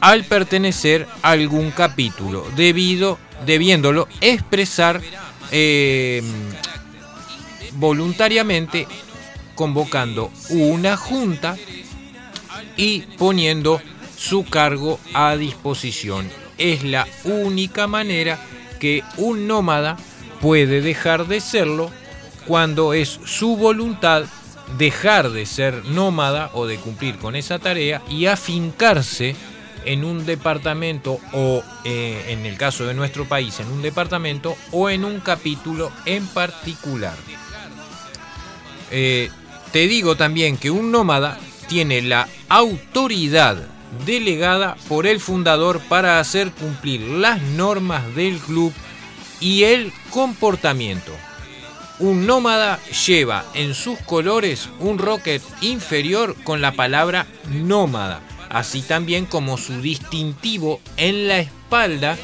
al 0.00 0.24
pertenecer 0.24 1.08
a 1.22 1.30
algún 1.30 1.70
capítulo, 1.70 2.46
debido, 2.54 3.18
debiéndolo 3.46 4.06
expresar 4.20 5.00
eh, 5.50 6.22
voluntariamente 7.72 8.86
convocando 9.54 10.30
una 10.50 10.96
junta 10.96 11.56
y 12.76 13.00
poniendo 13.18 13.80
su 14.24 14.44
cargo 14.44 14.98
a 15.12 15.36
disposición. 15.36 16.30
Es 16.56 16.82
la 16.82 17.06
única 17.24 17.86
manera 17.86 18.38
que 18.80 19.02
un 19.18 19.46
nómada 19.46 19.96
puede 20.40 20.80
dejar 20.80 21.26
de 21.26 21.40
serlo 21.40 21.90
cuando 22.46 22.94
es 22.94 23.20
su 23.26 23.56
voluntad 23.56 24.24
dejar 24.78 25.30
de 25.30 25.44
ser 25.44 25.84
nómada 25.84 26.50
o 26.54 26.66
de 26.66 26.78
cumplir 26.78 27.18
con 27.18 27.36
esa 27.36 27.58
tarea 27.58 28.00
y 28.08 28.24
afincarse 28.26 29.36
en 29.84 30.04
un 30.04 30.24
departamento 30.24 31.18
o 31.34 31.62
eh, 31.84 32.24
en 32.28 32.46
el 32.46 32.56
caso 32.56 32.86
de 32.86 32.94
nuestro 32.94 33.26
país 33.26 33.60
en 33.60 33.66
un 33.66 33.82
departamento 33.82 34.56
o 34.72 34.88
en 34.88 35.04
un 35.04 35.20
capítulo 35.20 35.92
en 36.06 36.26
particular. 36.28 37.16
Eh, 38.90 39.28
te 39.70 39.86
digo 39.86 40.16
también 40.16 40.56
que 40.56 40.70
un 40.70 40.90
nómada 40.90 41.38
tiene 41.68 42.00
la 42.00 42.26
autoridad 42.48 43.73
delegada 44.04 44.76
por 44.88 45.06
el 45.06 45.20
fundador 45.20 45.80
para 45.88 46.20
hacer 46.20 46.50
cumplir 46.52 47.00
las 47.02 47.40
normas 47.40 48.14
del 48.14 48.38
club 48.38 48.72
y 49.40 49.64
el 49.64 49.92
comportamiento. 50.10 51.12
Un 51.98 52.26
nómada 52.26 52.80
lleva 53.06 53.44
en 53.54 53.74
sus 53.74 53.98
colores 54.00 54.68
un 54.80 54.98
rocket 54.98 55.42
inferior 55.60 56.34
con 56.42 56.60
la 56.60 56.72
palabra 56.72 57.26
nómada, 57.52 58.20
así 58.50 58.82
también 58.82 59.26
como 59.26 59.58
su 59.58 59.80
distintivo 59.80 60.80
en 60.96 61.28
la 61.28 61.38
espalda 61.38 62.16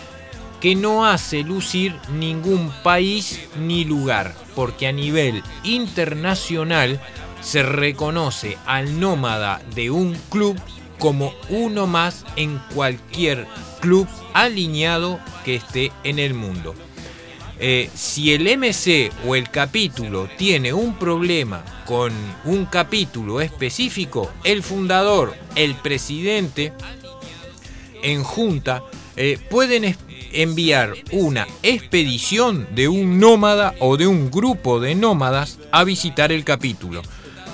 que 0.60 0.74
no 0.74 1.06
hace 1.06 1.42
lucir 1.42 1.94
ningún 2.12 2.70
país 2.82 3.40
ni 3.58 3.84
lugar, 3.84 4.34
porque 4.54 4.86
a 4.86 4.92
nivel 4.92 5.42
internacional 5.62 7.00
se 7.40 7.62
reconoce 7.62 8.58
al 8.66 9.00
nómada 9.00 9.62
de 9.74 9.90
un 9.90 10.14
club 10.28 10.60
como 11.00 11.32
uno 11.48 11.88
más 11.88 12.24
en 12.36 12.60
cualquier 12.72 13.48
club 13.80 14.06
alineado 14.32 15.18
que 15.44 15.56
esté 15.56 15.90
en 16.04 16.20
el 16.20 16.34
mundo. 16.34 16.76
Eh, 17.58 17.90
si 17.94 18.32
el 18.32 18.46
MC 18.56 19.10
o 19.26 19.34
el 19.34 19.50
capítulo 19.50 20.28
tiene 20.38 20.72
un 20.72 20.94
problema 20.98 21.62
con 21.84 22.12
un 22.44 22.64
capítulo 22.66 23.40
específico, 23.40 24.30
el 24.44 24.62
fundador, 24.62 25.34
el 25.56 25.74
presidente, 25.74 26.72
en 28.02 28.22
junta, 28.22 28.82
eh, 29.16 29.38
pueden 29.50 29.96
enviar 30.32 30.94
una 31.12 31.46
expedición 31.62 32.66
de 32.74 32.88
un 32.88 33.18
nómada 33.18 33.74
o 33.80 33.96
de 33.96 34.06
un 34.06 34.30
grupo 34.30 34.80
de 34.80 34.94
nómadas 34.94 35.58
a 35.72 35.84
visitar 35.84 36.32
el 36.32 36.44
capítulo. 36.44 37.02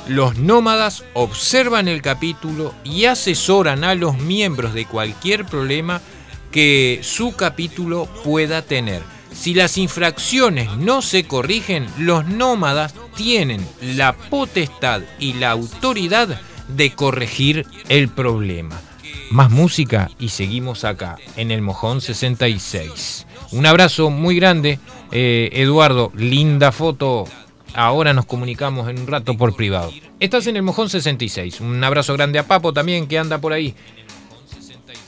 Los 0.09 0.39
nómadas 0.39 1.05
observan 1.15 1.89
el 1.89 2.01
capítulo 2.01 2.75
y 2.85 3.07
asesoran 3.07 3.83
a 3.83 3.97
los 3.97 4.19
miembros 4.19 4.73
de 4.73 4.87
cualquier 4.87 5.45
problema 5.45 6.01
que 6.53 7.01
su 7.03 7.35
capítulo 7.35 8.07
pueda 8.23 8.63
tener. 8.63 9.03
Si 9.33 9.53
las 9.53 9.77
infracciones 9.79 10.77
no 10.77 11.03
se 11.03 11.25
corrigen, 11.25 11.87
los 11.99 12.27
nómadas 12.27 12.95
tienen 13.17 13.67
la 13.83 14.13
potestad 14.13 15.03
y 15.19 15.35
la 15.35 15.51
autoridad 15.51 16.41
de 16.69 16.93
corregir 16.93 17.67
el 17.89 18.09
problema. 18.09 18.81
Más 19.31 19.51
música 19.51 20.09
y 20.21 20.29
seguimos 20.29 20.85
acá 20.85 21.17
en 21.37 21.51
el 21.51 21.63
Mojón 21.63 22.01
66. 22.01 23.27
Un 23.53 23.67
abrazo 23.67 24.11
muy 24.11 24.37
grande, 24.37 24.79
eh, 25.11 25.51
Eduardo, 25.53 26.13
linda 26.15 26.71
foto. 26.71 27.27
Ahora 27.77 28.15
nos 28.15 28.25
comunicamos 28.25 28.89
en 28.89 28.99
un 29.01 29.07
rato 29.07 29.37
por 29.37 29.55
privado. 29.55 29.93
Estás 30.19 30.47
en 30.47 30.57
el 30.57 30.63
Mojón 30.63 30.89
66. 30.89 31.61
Un 31.61 31.85
abrazo 31.85 32.15
grande 32.15 32.39
a 32.39 32.47
Papo 32.47 32.73
también 32.73 33.07
que 33.07 33.19
anda 33.19 33.39
por 33.39 33.53
ahí. 33.53 33.75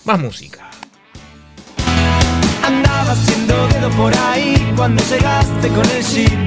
Más 0.05 0.21
música. 0.21 0.69
Andaba 2.63 3.13
haciendo 3.13 3.69
dedo 3.69 3.89
por 3.93 4.15
ahí 4.15 4.55
cuando 4.77 5.03
llegaste 5.05 5.69
con 5.69 5.89
el 5.89 6.05
jeep. 6.05 6.39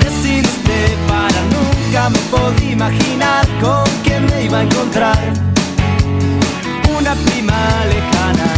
Decidiste 0.00 0.96
para 1.06 1.42
nunca 1.52 2.08
me 2.08 2.18
podía 2.30 2.72
imaginar 2.72 3.46
con 3.60 3.84
quién 4.02 4.24
me 4.24 4.44
iba 4.44 4.60
a 4.60 4.62
encontrar. 4.62 5.32
Una 6.98 7.14
prima 7.14 7.84
lejana. 7.90 8.54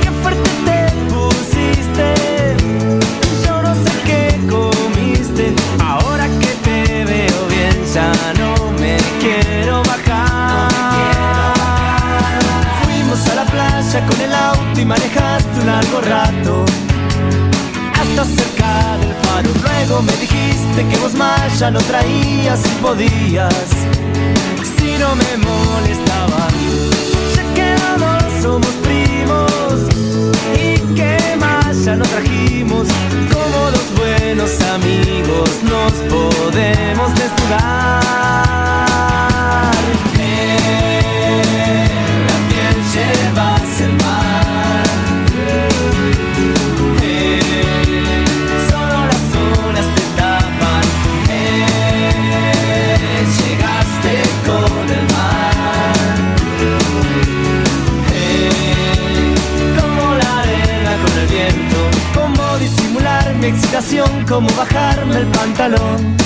Qué 0.00 0.10
fuerte 0.22 0.50
te 0.64 0.92
pusiste. 1.12 2.14
Yo 3.44 3.62
no 3.62 3.74
sé 3.74 3.90
qué 4.06 4.40
comiste. 4.48 4.83
Ya 7.94 8.12
no 8.40 8.72
me 8.80 8.96
quiero 9.20 9.82
bajar. 9.84 10.68
Fuimos 12.82 13.28
a 13.28 13.34
la 13.36 13.44
playa 13.44 14.06
con 14.06 14.20
el 14.20 14.34
auto 14.34 14.80
y 14.80 14.84
manejaste 14.84 15.60
un 15.60 15.66
largo 15.66 16.00
rato 16.00 16.64
hasta 18.00 18.24
cerca 18.24 18.96
del 19.00 19.14
faro. 19.22 19.50
Luego 19.62 20.02
me 20.02 20.12
dijiste 20.16 20.88
que 20.88 20.96
vos 20.98 21.14
más 21.14 21.58
ya 21.60 21.70
no 21.70 21.80
traías 21.80 22.58
si 22.60 22.70
podías, 22.82 23.68
si 24.76 24.98
no 24.98 25.14
me 25.14 25.36
molestaba. 25.36 26.53
Ya 31.84 31.96
no 31.96 32.04
trajimos. 32.04 32.88
Como 33.32 33.70
los 33.70 33.94
buenos 33.96 34.60
amigos 34.62 35.50
nos 35.64 35.92
podemos 35.92 37.14
desnudar. 37.14 38.93
Cómo 64.28 64.48
bajarme 64.56 65.16
el 65.16 65.26
pantalón. 65.26 66.16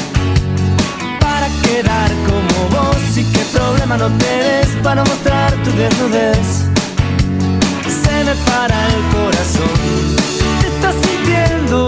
Para 1.18 1.48
quedar 1.62 2.10
como 2.26 2.68
vos 2.68 3.16
y 3.16 3.24
qué 3.24 3.42
problema 3.54 3.96
no 3.96 4.08
tenés 4.18 4.66
para 4.82 5.02
mostrar 5.02 5.54
tu 5.64 5.70
desnudez. 5.72 6.66
Se 7.86 8.24
me 8.24 8.34
para 8.44 8.86
el 8.88 9.02
corazón. 9.14 9.68
Te 10.60 10.66
estás 10.66 10.94
sintiendo 10.96 11.86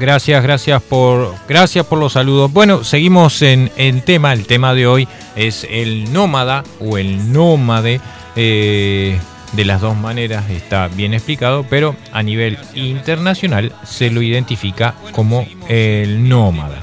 gracias, 0.00 0.42
gracias 0.42 0.82
por, 0.82 1.34
gracias 1.46 1.84
por 1.84 1.98
los 1.98 2.14
saludos. 2.14 2.50
Bueno, 2.50 2.82
seguimos 2.82 3.42
en, 3.42 3.70
en 3.76 4.00
tema. 4.00 4.32
El 4.32 4.46
tema 4.46 4.72
de 4.72 4.86
hoy 4.86 5.06
es 5.34 5.66
el 5.68 6.10
nómada 6.14 6.64
o 6.80 6.96
el 6.96 7.30
nómade. 7.30 8.00
eh, 8.36 9.18
de 9.52 9.64
las 9.64 9.80
dos 9.80 9.96
maneras 9.96 10.50
está 10.50 10.88
bien 10.88 11.14
explicado, 11.14 11.64
pero 11.68 11.96
a 12.12 12.22
nivel 12.22 12.58
internacional 12.74 13.72
se 13.84 14.10
lo 14.10 14.22
identifica 14.22 14.94
como 15.12 15.46
el 15.68 16.28
nómada. 16.28 16.82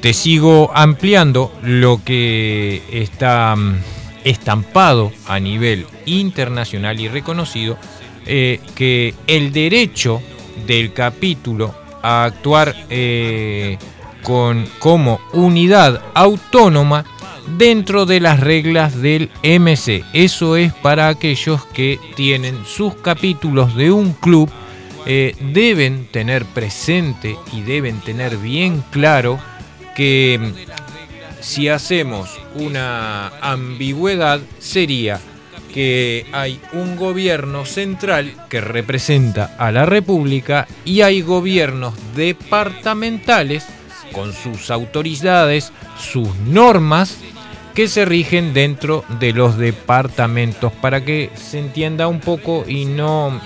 Te 0.00 0.14
sigo 0.14 0.70
ampliando 0.74 1.52
lo 1.62 2.02
que 2.02 2.82
está 2.90 3.54
mm, 3.54 3.76
estampado 4.24 5.12
a 5.26 5.38
nivel 5.38 5.86
internacional 6.06 6.98
y 7.00 7.08
reconocido, 7.08 7.76
eh, 8.26 8.60
que 8.74 9.14
el 9.26 9.52
derecho 9.52 10.22
del 10.66 10.92
capítulo 10.92 11.74
a 12.02 12.24
actuar 12.24 12.74
eh, 12.88 13.76
con, 14.22 14.66
como 14.78 15.20
unidad 15.32 16.00
autónoma 16.14 17.04
dentro 17.58 18.06
de 18.06 18.20
las 18.20 18.40
reglas 18.40 19.00
del 19.00 19.30
MC. 19.42 20.04
Eso 20.12 20.56
es 20.56 20.72
para 20.72 21.08
aquellos 21.08 21.64
que 21.66 21.98
tienen 22.16 22.64
sus 22.64 22.94
capítulos 22.94 23.74
de 23.76 23.90
un 23.90 24.12
club, 24.12 24.50
eh, 25.06 25.34
deben 25.40 26.06
tener 26.06 26.44
presente 26.44 27.36
y 27.52 27.62
deben 27.62 28.00
tener 28.00 28.36
bien 28.36 28.84
claro 28.90 29.38
que 29.96 30.38
mm, 30.40 31.40
si 31.40 31.68
hacemos 31.68 32.38
una 32.54 33.28
ambigüedad 33.40 34.40
sería 34.58 35.20
que 35.72 36.26
hay 36.32 36.60
un 36.72 36.96
gobierno 36.96 37.64
central 37.64 38.34
que 38.48 38.60
representa 38.60 39.54
a 39.58 39.70
la 39.70 39.86
República 39.86 40.66
y 40.84 41.02
hay 41.02 41.22
gobiernos 41.22 41.94
departamentales 42.14 43.64
con 44.12 44.32
sus 44.32 44.70
autoridades, 44.70 45.72
sus 45.98 46.34
normas 46.46 47.18
que 47.74 47.88
se 47.88 48.04
rigen 48.04 48.52
dentro 48.52 49.04
de 49.20 49.32
los 49.32 49.56
departamentos. 49.58 50.72
Para 50.72 51.04
que 51.04 51.30
se 51.34 51.58
entienda 51.58 52.08
un 52.08 52.20
poco 52.20 52.64
y 52.66 52.84
no 52.84 53.40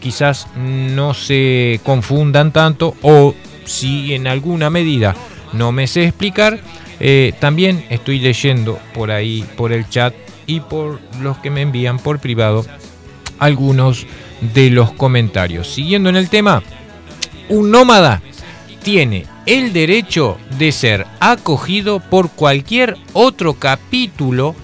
quizás 0.00 0.46
no 0.56 1.14
se 1.14 1.80
confundan 1.84 2.52
tanto 2.52 2.94
o 3.02 3.34
si 3.64 4.14
en 4.14 4.26
alguna 4.26 4.70
medida 4.70 5.14
no 5.52 5.72
me 5.72 5.86
sé 5.86 6.04
explicar 6.04 6.60
eh, 7.00 7.32
también 7.40 7.84
estoy 7.88 8.20
leyendo 8.20 8.78
por 8.92 9.10
ahí 9.10 9.44
por 9.56 9.72
el 9.72 9.88
chat 9.88 10.14
y 10.46 10.60
por 10.60 11.00
los 11.20 11.38
que 11.38 11.50
me 11.50 11.62
envían 11.62 11.98
por 11.98 12.18
privado 12.18 12.66
algunos 13.38 14.06
de 14.54 14.70
los 14.70 14.92
comentarios. 14.92 15.66
Siguiendo 15.68 16.10
en 16.10 16.16
el 16.16 16.28
tema 16.28 16.62
un 17.48 17.70
nómada 17.70 18.22
tiene 18.82 19.24
el 19.46 19.72
derecho 19.72 20.38
de 20.58 20.72
ser 20.72 21.06
acogido 21.18 22.00
por 22.00 22.30
cualquier 22.30 22.96
otro 23.12 23.54
capítulo 23.54 24.54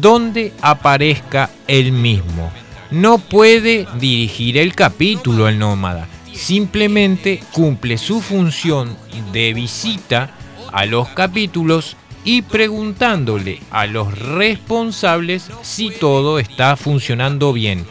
donde 0.00 0.52
aparezca 0.60 1.50
el 1.66 1.92
mismo. 1.92 2.52
No 2.90 3.18
puede 3.18 3.86
dirigir 3.98 4.58
el 4.58 4.74
capítulo 4.74 5.48
el 5.48 5.58
nómada, 5.58 6.08
simplemente 6.32 7.42
cumple 7.52 7.98
su 7.98 8.20
función 8.20 8.96
de 9.32 9.54
visita 9.54 10.30
a 10.72 10.86
los 10.86 11.08
capítulos 11.08 11.96
y 12.24 12.42
preguntándole 12.42 13.60
a 13.70 13.86
los 13.86 14.16
responsables 14.18 15.50
si 15.62 15.90
todo 15.90 16.38
está 16.38 16.76
funcionando 16.76 17.52
bien. 17.52 17.84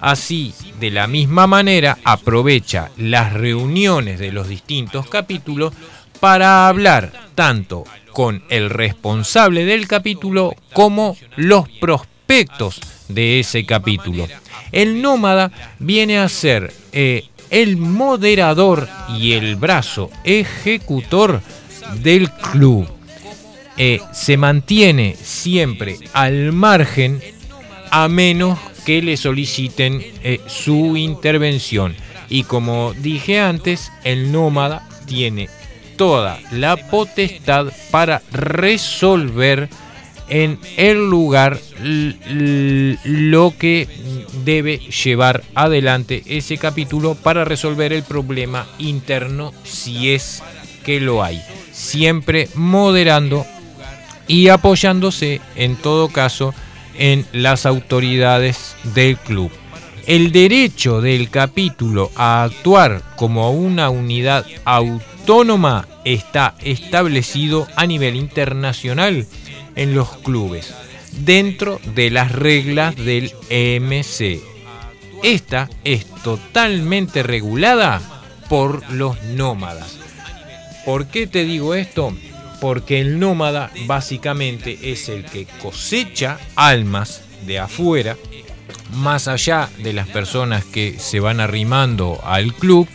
Así, 0.00 0.54
de 0.78 0.90
la 0.90 1.06
misma 1.06 1.46
manera, 1.46 1.98
aprovecha 2.04 2.90
las 2.96 3.32
reuniones 3.32 4.18
de 4.18 4.32
los 4.32 4.48
distintos 4.48 5.08
capítulos 5.08 5.74
para 6.20 6.68
hablar 6.68 7.12
tanto 7.34 7.84
con 8.12 8.42
el 8.48 8.70
responsable 8.70 9.64
del 9.64 9.86
capítulo 9.86 10.54
como 10.72 11.16
los 11.36 11.68
prospectos 11.68 12.80
de 13.08 13.40
ese 13.40 13.64
capítulo. 13.64 14.26
El 14.72 15.02
nómada 15.02 15.50
viene 15.78 16.18
a 16.18 16.28
ser 16.28 16.72
eh, 16.92 17.24
el 17.50 17.76
moderador 17.76 18.88
y 19.16 19.32
el 19.32 19.56
brazo 19.56 20.10
ejecutor 20.24 21.40
del 22.02 22.30
club. 22.30 22.88
Eh, 23.76 24.00
se 24.12 24.36
mantiene 24.36 25.16
siempre 25.20 25.98
al 26.12 26.52
margen 26.52 27.20
a 27.90 28.08
menos 28.08 28.58
que 28.90 29.02
le 29.02 29.16
soliciten 29.16 30.02
eh, 30.24 30.40
su 30.48 30.96
intervención. 30.96 31.94
Y 32.28 32.42
como 32.42 32.92
dije 32.92 33.38
antes, 33.38 33.92
el 34.02 34.32
nómada 34.32 34.84
tiene 35.06 35.48
toda 35.96 36.40
la 36.50 36.76
potestad 36.76 37.66
para 37.92 38.20
resolver 38.32 39.68
en 40.28 40.58
el 40.76 41.08
lugar 41.08 41.60
lo 43.04 43.54
que 43.56 43.86
debe 44.44 44.78
llevar 44.78 45.44
adelante 45.54 46.24
ese 46.26 46.58
capítulo 46.58 47.14
para 47.14 47.44
resolver 47.44 47.92
el 47.92 48.02
problema 48.02 48.66
interno 48.80 49.52
si 49.62 50.10
es 50.10 50.42
que 50.84 50.98
lo 50.98 51.22
hay. 51.22 51.40
Siempre 51.70 52.48
moderando 52.56 53.46
y 54.26 54.48
apoyándose 54.48 55.40
en 55.54 55.76
todo 55.76 56.08
caso 56.08 56.52
en 56.94 57.26
las 57.32 57.66
autoridades 57.66 58.76
del 58.94 59.16
club. 59.16 59.50
El 60.06 60.32
derecho 60.32 61.00
del 61.00 61.30
capítulo 61.30 62.10
a 62.16 62.42
actuar 62.44 63.02
como 63.16 63.52
una 63.52 63.90
unidad 63.90 64.44
autónoma 64.64 65.86
está 66.04 66.54
establecido 66.60 67.68
a 67.76 67.86
nivel 67.86 68.16
internacional 68.16 69.26
en 69.76 69.94
los 69.94 70.16
clubes, 70.18 70.74
dentro 71.12 71.80
de 71.94 72.10
las 72.10 72.32
reglas 72.32 72.96
del 72.96 73.32
EMC. 73.50 74.40
Esta 75.22 75.68
es 75.84 76.06
totalmente 76.22 77.22
regulada 77.22 78.00
por 78.48 78.90
los 78.90 79.22
nómadas. 79.22 79.98
¿Por 80.84 81.06
qué 81.06 81.26
te 81.26 81.44
digo 81.44 81.74
esto? 81.74 82.12
Porque 82.60 83.00
el 83.00 83.18
nómada 83.18 83.70
básicamente 83.86 84.78
es 84.92 85.08
el 85.08 85.24
que 85.24 85.46
cosecha 85.62 86.38
almas 86.56 87.22
de 87.46 87.58
afuera, 87.58 88.16
más 88.92 89.28
allá 89.28 89.68
de 89.78 89.92
las 89.92 90.08
personas 90.08 90.64
que 90.64 90.98
se 90.98 91.20
van 91.20 91.40
arrimando 91.40 92.20
al 92.24 92.54
club, 92.54 92.88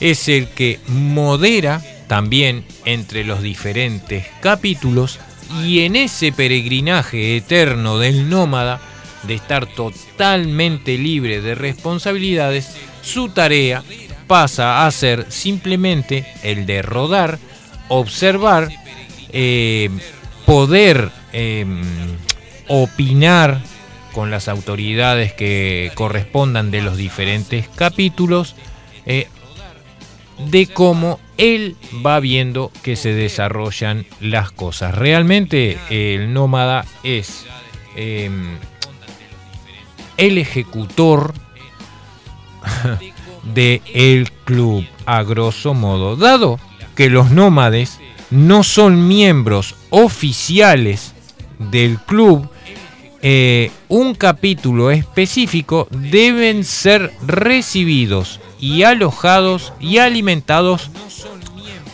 es 0.00 0.28
el 0.28 0.48
que 0.48 0.80
modera 0.88 1.82
también 2.08 2.64
entre 2.84 3.24
los 3.24 3.42
diferentes 3.42 4.26
capítulos 4.40 5.18
y 5.62 5.80
en 5.80 5.96
ese 5.96 6.32
peregrinaje 6.32 7.36
eterno 7.36 7.98
del 7.98 8.28
nómada, 8.28 8.80
de 9.22 9.34
estar 9.34 9.66
totalmente 9.66 10.98
libre 10.98 11.40
de 11.40 11.54
responsabilidades, 11.54 12.76
su 13.02 13.28
tarea 13.28 13.82
pasa 14.26 14.86
a 14.86 14.90
ser 14.90 15.26
simplemente 15.30 16.26
el 16.42 16.66
de 16.66 16.82
rodar, 16.82 17.38
observar, 17.88 18.68
eh, 19.38 19.90
poder 20.46 21.10
eh, 21.34 21.66
opinar 22.68 23.60
con 24.14 24.30
las 24.30 24.48
autoridades 24.48 25.34
que 25.34 25.92
correspondan 25.94 26.70
de 26.70 26.80
los 26.80 26.96
diferentes 26.96 27.68
capítulos, 27.68 28.54
eh, 29.04 29.28
de 30.38 30.66
cómo 30.68 31.20
él 31.36 31.76
va 32.04 32.18
viendo 32.18 32.72
que 32.82 32.96
se 32.96 33.12
desarrollan 33.12 34.06
las 34.20 34.52
cosas. 34.52 34.94
Realmente 34.94 35.76
el 35.90 36.32
nómada 36.32 36.86
es 37.02 37.44
eh, 37.94 38.30
el 40.16 40.38
ejecutor 40.38 41.34
de 43.54 43.82
el 43.92 44.32
club, 44.32 44.86
a 45.04 45.22
grosso 45.24 45.74
modo, 45.74 46.16
dado 46.16 46.58
que 46.94 47.10
los 47.10 47.30
nómades 47.30 48.00
no 48.30 48.62
son 48.62 49.08
miembros 49.08 49.74
oficiales 49.90 51.12
del 51.58 51.98
club, 51.98 52.48
eh, 53.22 53.70
un 53.88 54.14
capítulo 54.14 54.90
específico 54.90 55.88
deben 55.90 56.64
ser 56.64 57.12
recibidos 57.26 58.40
y 58.60 58.82
alojados 58.82 59.72
y 59.80 59.98
alimentados 59.98 60.90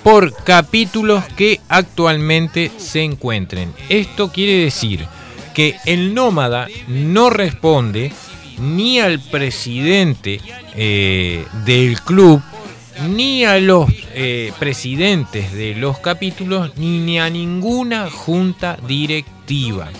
por 0.03 0.35
capítulos 0.45 1.25
que 1.37 1.61
actualmente 1.69 2.71
se 2.77 3.03
encuentren. 3.03 3.73
Esto 3.89 4.33
quiere 4.33 4.65
decir 4.65 5.07
que 5.55 5.77
el 5.87 6.15
nómada 6.15 6.67
no 6.89 7.31
responde 7.31 8.13
ni 8.59 9.01
al 9.01 9.21
presidente 9.21 10.41
eh, 10.75 11.45
del 11.65 12.01
club, 12.01 12.43
ni 13.09 13.45
a 13.45 13.59
los 13.59 13.91
eh, 14.15 14.53
presidentes 14.59 15.53
de 15.53 15.75
los 15.75 15.99
capítulos, 15.99 16.77
ni 16.77 17.19
a 17.19 17.29
ninguna 17.31 18.11
junta 18.11 18.79
directiva. 18.87 19.91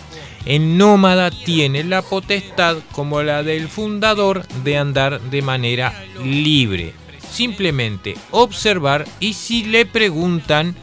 El 0.45 0.77
nómada 0.77 1.31
tiene 1.31 1.85
la 1.85 2.03
potestad, 2.03 2.79
como 2.93 3.23
la 3.23 3.43
del 3.43 3.69
fundador, 3.69 4.47
de 4.65 4.77
andar 4.77 5.21
de 5.21 5.43
manera 5.43 5.95
libre. 6.25 6.95
Simplemente 7.31 8.15
observar 8.33 9.07
y 9.21 9.35
si 9.35 9.65
le 9.65 9.87
preguntan, 9.87 10.75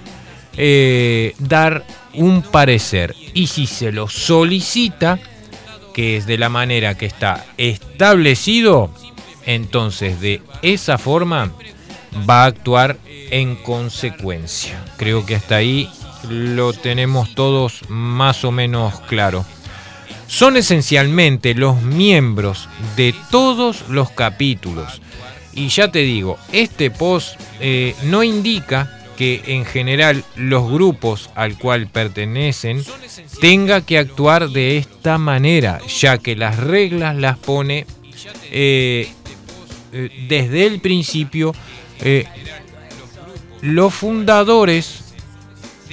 eh, 0.56 1.36
dar 1.40 1.86
un 2.14 2.42
parecer. 2.42 3.16
Y 3.34 3.48
si 3.48 3.68
se 3.68 3.92
lo 3.92 4.08
solicita, 4.08 5.20
que 5.94 6.18
es 6.18 6.26
de 6.26 6.38
la 6.38 6.50
manera 6.50 6.98
que 6.98 7.06
está 7.06 7.46
establecido, 7.58 8.90
entonces 9.46 10.22
de 10.22 10.42
esa 10.62 10.98
forma 10.98 11.52
va 12.30 12.44
a 12.44 12.48
actuar 12.48 12.98
en 13.06 13.56
consecuencia. 13.56 14.84
Creo 14.98 15.26
que 15.26 15.36
hasta 15.36 15.58
ahí 15.58 15.90
lo 16.30 16.74
tenemos 16.74 17.34
todos 17.36 17.82
más 17.90 18.44
o 18.44 18.52
menos 18.52 19.00
claro. 19.02 19.46
Son 20.28 20.58
esencialmente 20.58 21.56
los 21.56 21.82
miembros 21.82 22.70
de 22.96 23.16
todos 23.32 23.90
los 23.90 24.12
capítulos. 24.12 25.02
Y 25.54 25.70
ya 25.70 25.92
te 25.92 26.00
digo, 26.00 26.38
este 26.52 26.92
post 26.92 27.40
eh, 27.60 27.96
no 28.04 28.24
indica 28.24 28.96
que 29.18 29.42
en 29.48 29.66
general 29.66 30.24
los 30.38 30.72
grupos 30.72 31.30
al 31.36 31.58
cual 31.58 31.88
pertenecen 31.88 32.82
tenga 33.42 33.82
que 33.82 33.98
actuar 33.98 34.50
de 34.50 34.78
esta 34.78 35.18
manera, 35.18 35.80
ya 35.88 36.20
que 36.20 36.38
las 36.38 36.56
reglas 36.58 37.18
las 37.18 37.38
pone 37.38 37.86
eh, 38.52 39.12
eh, 39.92 40.26
desde 40.30 40.68
el 40.68 40.80
principio 40.80 41.54
eh, 42.02 42.26
los 43.62 43.94
fundadores 43.94 45.04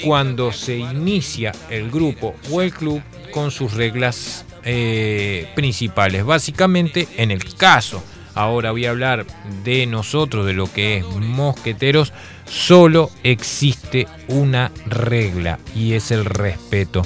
cuando 0.04 0.52
se 0.52 0.76
inicia 0.76 1.52
el 1.70 1.90
grupo 1.90 2.34
o 2.50 2.62
el 2.62 2.72
club 2.72 3.02
con 3.32 3.50
sus 3.50 3.74
reglas 3.74 4.44
eh, 4.64 5.50
principales. 5.54 6.24
Básicamente, 6.24 7.08
en 7.16 7.30
el 7.30 7.54
caso, 7.54 8.02
ahora 8.34 8.70
voy 8.70 8.86
a 8.86 8.90
hablar 8.90 9.26
de 9.64 9.86
nosotros, 9.86 10.46
de 10.46 10.52
lo 10.52 10.72
que 10.72 10.98
es 10.98 11.04
mosqueteros, 11.04 12.12
solo 12.48 13.10
existe 13.22 14.06
una 14.28 14.70
regla 14.86 15.58
y 15.74 15.94
es 15.94 16.10
el 16.10 16.24
respeto. 16.24 17.02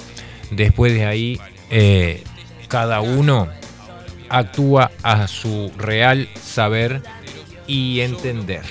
Después 0.50 0.92
de 0.92 1.06
ahí, 1.06 1.40
eh, 1.70 2.24
cada 2.68 3.00
uno 3.00 3.48
actúa 4.28 4.90
a 5.02 5.26
su 5.26 5.72
real 5.76 6.28
saber 6.40 7.02
y 7.66 8.00
entender. 8.00 8.64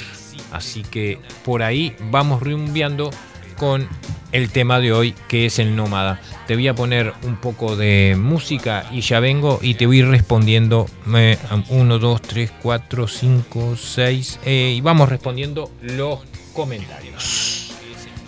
Así 0.52 0.84
que 0.84 1.20
por 1.46 1.64
ahí 1.64 1.96
vamos 2.12 2.42
rumbeando 2.42 3.12
con 3.58 3.88
el 4.32 4.50
tema 4.52 4.80
de 4.80 4.94
hoy 4.94 5.14
que 5.28 5.46
es 5.46 5.60
el 5.60 5.76
nómada. 5.76 6.20
Te 6.48 6.56
voy 6.56 6.68
a 6.68 6.76
poner 6.76 7.14
un 7.24 7.36
poco 7.36 7.76
de 7.76 8.16
música 8.18 8.86
y 8.92 9.02
ya 9.02 9.20
vengo 9.20 9.60
y 9.62 9.76
te 9.76 9.86
voy 9.86 10.02
respondiendo 10.02 10.88
1, 11.06 12.00
2, 12.00 12.22
3, 12.22 12.52
4, 12.62 13.08
5, 13.08 13.76
6 13.76 14.40
y 14.46 14.82
vamos 14.82 15.10
respondiendo 15.10 15.72
los 15.82 16.20
comentarios. 16.54 17.74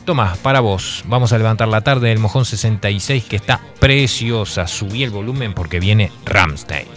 Tomás, 0.06 0.38
para 0.40 0.60
vos, 0.60 1.04
vamos 1.08 1.32
a 1.32 1.38
levantar 1.38 1.68
la 1.68 1.82
tarde 1.82 2.10
del 2.10 2.20
Mojón 2.20 2.44
66 2.44 3.24
que 3.26 3.36
está 3.36 3.62
preciosa. 3.80 4.68
Subí 4.68 5.04
el 5.04 5.12
volumen 5.12 5.54
porque 5.54 5.80
viene 5.80 6.12
Ramstein. 6.26 6.88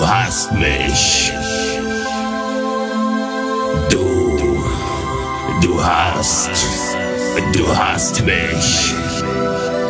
Du 0.00 0.06
hast 0.06 0.50
mich. 0.52 1.30
Du, 3.90 4.64
du 5.60 5.82
hast, 5.82 6.50
du 7.52 7.66
hast 7.68 8.24
mich. 8.24 8.94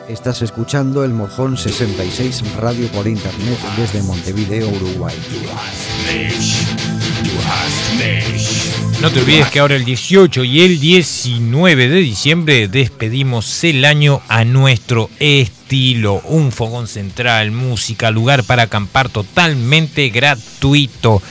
Estás 0.09 0.43
escuchando 0.43 1.05
el 1.05 1.13
Mojón 1.13 1.57
66 1.57 2.43
Radio 2.57 2.89
por 2.89 3.07
Internet 3.07 3.59
desde 3.77 4.03
Montevideo, 4.03 4.69
Uruguay. 4.69 5.15
Mich, 6.07 6.57
du 7.23 7.31
hast 7.47 7.95
mich. 7.95 9.01
No 9.01 9.11
te 9.13 9.21
olvides 9.21 9.47
que 9.47 9.61
ahora 9.61 9.77
el 9.77 9.85
18 9.85 10.43
y 10.43 10.63
el 10.63 10.81
19 10.81 11.89
de 11.89 11.97
diciembre 11.97 12.67
despedimos 12.67 13.63
el 13.63 13.85
año 13.85 14.23
a 14.29 14.45
nuestro 14.45 15.09
estilo. 15.71 16.21
Un 16.25 16.51
fogón 16.51 16.89
central, 16.89 17.53
música, 17.53 18.11
lugar 18.11 18.43
para 18.43 18.65
acampar 18.65 19.09
totalmente 19.09 20.09
gratuito. 20.09 21.23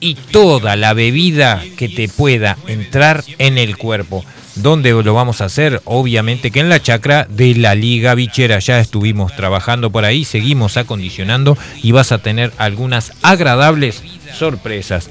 Y 0.00 0.14
toda 0.14 0.74
la 0.76 0.94
bebida 0.94 1.62
que 1.76 1.90
te 1.90 2.08
pueda 2.08 2.56
entrar 2.66 3.22
en 3.38 3.58
el 3.58 3.76
cuerpo. 3.76 4.24
¿Dónde 4.54 4.90
lo 4.90 5.14
vamos 5.14 5.42
a 5.42 5.46
hacer? 5.46 5.82
Obviamente 5.84 6.50
que 6.50 6.60
en 6.60 6.70
la 6.70 6.80
chacra 6.80 7.26
de 7.28 7.54
la 7.56 7.74
Liga 7.74 8.14
Bichera. 8.14 8.58
Ya 8.58 8.80
estuvimos 8.80 9.36
trabajando 9.36 9.90
por 9.90 10.06
ahí, 10.06 10.24
seguimos 10.24 10.78
acondicionando 10.78 11.58
y 11.82 11.92
vas 11.92 12.10
a 12.10 12.18
tener 12.18 12.52
algunas 12.56 13.12
agradables 13.22 14.02
sorpresas. 14.38 15.10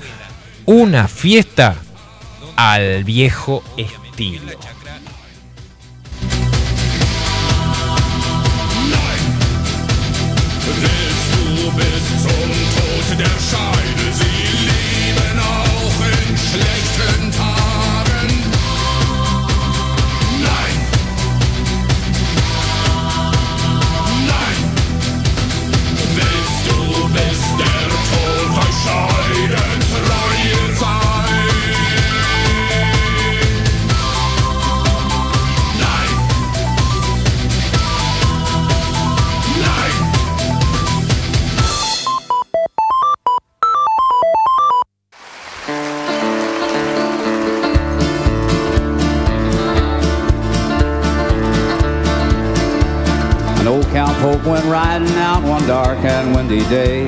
Una 0.65 1.07
fiesta 1.07 1.76
al 2.55 3.03
viejo 3.03 3.63
estilo. 3.78 4.51
bist 11.76 12.21
zum 12.21 12.30
Tod 12.30 13.19
der 13.19 13.39
Schei. 13.39 13.93
Went 54.46 54.66
riding 54.66 55.16
out 55.16 55.41
one 55.44 55.66
dark 55.68 56.00
and 56.00 56.36
windy 56.36 56.60
day. 56.70 57.08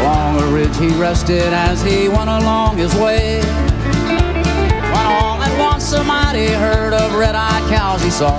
Along 0.00 0.40
a 0.40 0.46
ridge 0.52 0.76
he 0.76 0.88
rested 1.00 1.52
as 1.52 1.82
he 1.82 2.08
went 2.08 2.28
along 2.28 2.76
his 2.76 2.94
way. 2.96 3.40
When 3.40 5.06
all 5.06 5.40
at 5.42 5.58
once 5.58 5.92
a 5.92 6.02
mighty 6.02 6.48
herd 6.48 6.94
of 6.94 7.14
red-eyed 7.14 7.68
cows 7.68 8.02
he 8.02 8.10
saw 8.10 8.30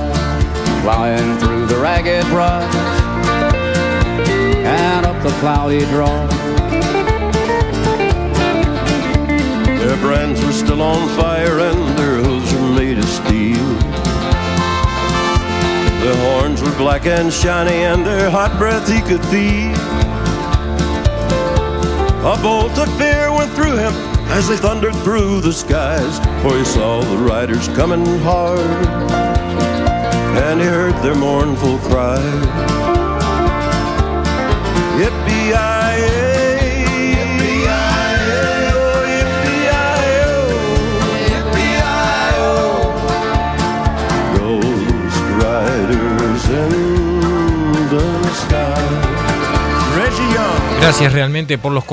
flying 0.82 1.38
through 1.38 1.66
the 1.68 1.78
ragged 1.78 2.26
brush 2.26 2.76
and 4.66 5.06
up 5.06 5.22
the 5.24 5.30
cloudy 5.40 5.86
draw. 5.86 6.28
Their 9.80 9.98
brands 9.98 10.44
were 10.44 10.52
still 10.52 10.82
on 10.82 11.08
fire 11.18 11.60
and 11.60 11.98
their 11.98 12.18
hooves 12.22 12.54
were 12.54 12.74
made 12.74 12.98
of 12.98 13.06
steel. 13.06 13.97
Their 16.08 16.40
horns 16.40 16.62
were 16.62 16.74
black 16.78 17.06
and 17.06 17.34
shiny 17.34 17.84
and 17.84 18.06
their 18.06 18.30
hot 18.30 18.58
breath 18.58 18.88
he 18.88 19.02
could 19.02 19.22
feel. 19.26 19.76
A 22.26 22.40
bolt 22.42 22.78
of 22.80 22.88
fear 22.98 23.30
went 23.34 23.52
through 23.52 23.76
him 23.76 23.92
as 24.32 24.48
they 24.48 24.56
thundered 24.56 24.96
through 25.04 25.42
the 25.42 25.52
skies, 25.52 26.20
for 26.42 26.58
he 26.58 26.64
saw 26.64 27.02
the 27.02 27.18
riders 27.18 27.68
coming 27.76 28.06
hard 28.20 28.88
and 30.48 30.62
he 30.62 30.66
heard 30.66 30.96
their 31.04 31.16
mournful 31.16 31.78
cry. 31.80 32.24
Yippee-yi-yay, 34.96 36.27
Gracias 50.80 51.12
realmente 51.12 51.58
por 51.58 51.72
los, 51.72 51.86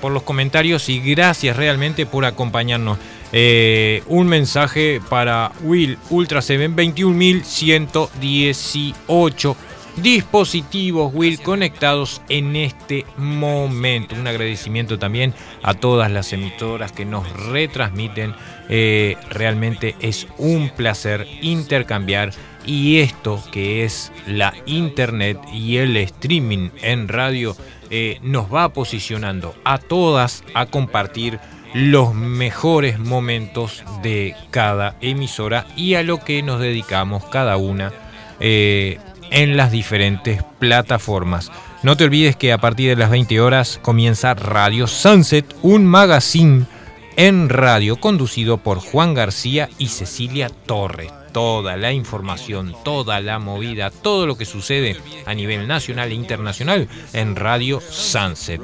por 0.00 0.12
los 0.12 0.22
comentarios 0.22 0.88
y 0.88 1.00
gracias 1.00 1.54
realmente 1.56 2.06
por 2.06 2.24
acompañarnos. 2.24 2.96
Eh, 3.32 4.02
un 4.06 4.28
mensaje 4.28 5.02
para 5.08 5.50
Will 5.62 5.98
Ultra 6.10 6.40
7 6.40 6.68
21118 6.68 9.56
dispositivos 9.96 11.12
Will 11.14 11.40
conectados 11.40 12.22
en 12.28 12.56
este 12.56 13.06
momento. 13.16 14.16
Un 14.16 14.26
agradecimiento 14.26 14.98
también 14.98 15.34
a 15.62 15.74
todas 15.74 16.10
las 16.10 16.32
emisoras 16.32 16.92
que 16.92 17.04
nos 17.04 17.30
retransmiten. 17.48 18.34
Eh, 18.68 19.16
realmente 19.30 19.94
es 20.00 20.26
un 20.38 20.70
placer 20.70 21.26
intercambiar 21.42 22.32
y 22.66 23.00
esto 23.00 23.42
que 23.52 23.84
es 23.84 24.10
la 24.26 24.54
internet 24.66 25.38
y 25.52 25.76
el 25.76 25.96
streaming 25.98 26.70
en 26.82 27.08
radio 27.08 27.54
eh, 27.90 28.18
nos 28.22 28.52
va 28.52 28.72
posicionando 28.72 29.54
a 29.64 29.78
todas 29.78 30.44
a 30.54 30.66
compartir 30.66 31.38
los 31.74 32.14
mejores 32.14 32.98
momentos 32.98 33.82
de 34.02 34.36
cada 34.50 34.96
emisora 35.00 35.66
y 35.76 35.94
a 35.94 36.02
lo 36.02 36.22
que 36.22 36.42
nos 36.42 36.60
dedicamos 36.60 37.24
cada 37.26 37.56
una 37.56 37.92
eh, 38.38 38.98
en 39.30 39.56
las 39.56 39.72
diferentes 39.72 40.42
plataformas. 40.58 41.50
No 41.82 41.96
te 41.96 42.04
olvides 42.04 42.36
que 42.36 42.52
a 42.52 42.58
partir 42.58 42.90
de 42.90 42.96
las 42.96 43.10
20 43.10 43.40
horas 43.40 43.80
comienza 43.82 44.34
Radio 44.34 44.86
Sunset, 44.86 45.54
un 45.62 45.84
magazine 45.84 46.66
en 47.16 47.48
radio 47.48 47.96
conducido 47.96 48.58
por 48.58 48.78
Juan 48.78 49.14
García 49.14 49.68
y 49.78 49.88
Cecilia 49.88 50.48
Torres. 50.48 51.12
Toda 51.34 51.76
la 51.76 51.92
información, 51.92 52.76
toda 52.84 53.20
la 53.20 53.40
movida, 53.40 53.90
todo 53.90 54.24
lo 54.24 54.36
que 54.36 54.44
sucede 54.44 54.96
a 55.26 55.34
nivel 55.34 55.66
nacional 55.66 56.12
e 56.12 56.14
internacional 56.14 56.88
en 57.12 57.34
Radio 57.34 57.80
Sunset. 57.80 58.60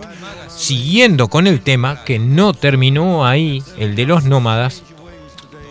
Siguiendo 0.49 1.27
con 1.27 1.49
el 1.49 1.63
tema 1.63 2.05
que 2.05 2.21
no 2.21 2.55
terminó 2.55 3.27
ahí, 3.27 3.61
el 3.77 3.97
de 3.97 4.07
los 4.07 4.23
nómadas, 4.23 4.85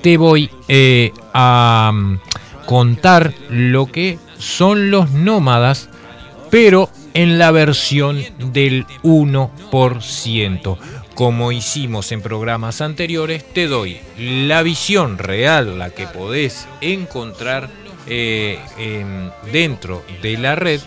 te 0.02 0.18
voy 0.18 0.52
eh, 0.68 1.14
a 1.34 1.92
mm, 1.94 2.20
contar 2.66 3.34
lo 3.50 3.86
que 3.86 4.20
son 4.38 4.92
los 4.92 5.10
nómadas, 5.12 5.90
pero 6.52 6.90
en 7.14 7.40
la 7.40 7.52
versión 7.52 8.22
del 8.40 8.86
1%. 9.04 10.78
Como 11.20 11.52
hicimos 11.52 12.14
en 12.14 12.22
programas 12.22 12.80
anteriores, 12.80 13.44
te 13.44 13.68
doy 13.68 13.98
la 14.18 14.64
visión 14.64 15.18
real, 15.18 15.78
la 15.78 15.90
que 15.90 16.08
podés 16.08 16.66
encontrar 16.80 17.70
eh, 18.08 18.58
en- 18.78 19.30
dentro 19.52 20.02
de 20.22 20.38
la 20.38 20.56
red, 20.56 20.80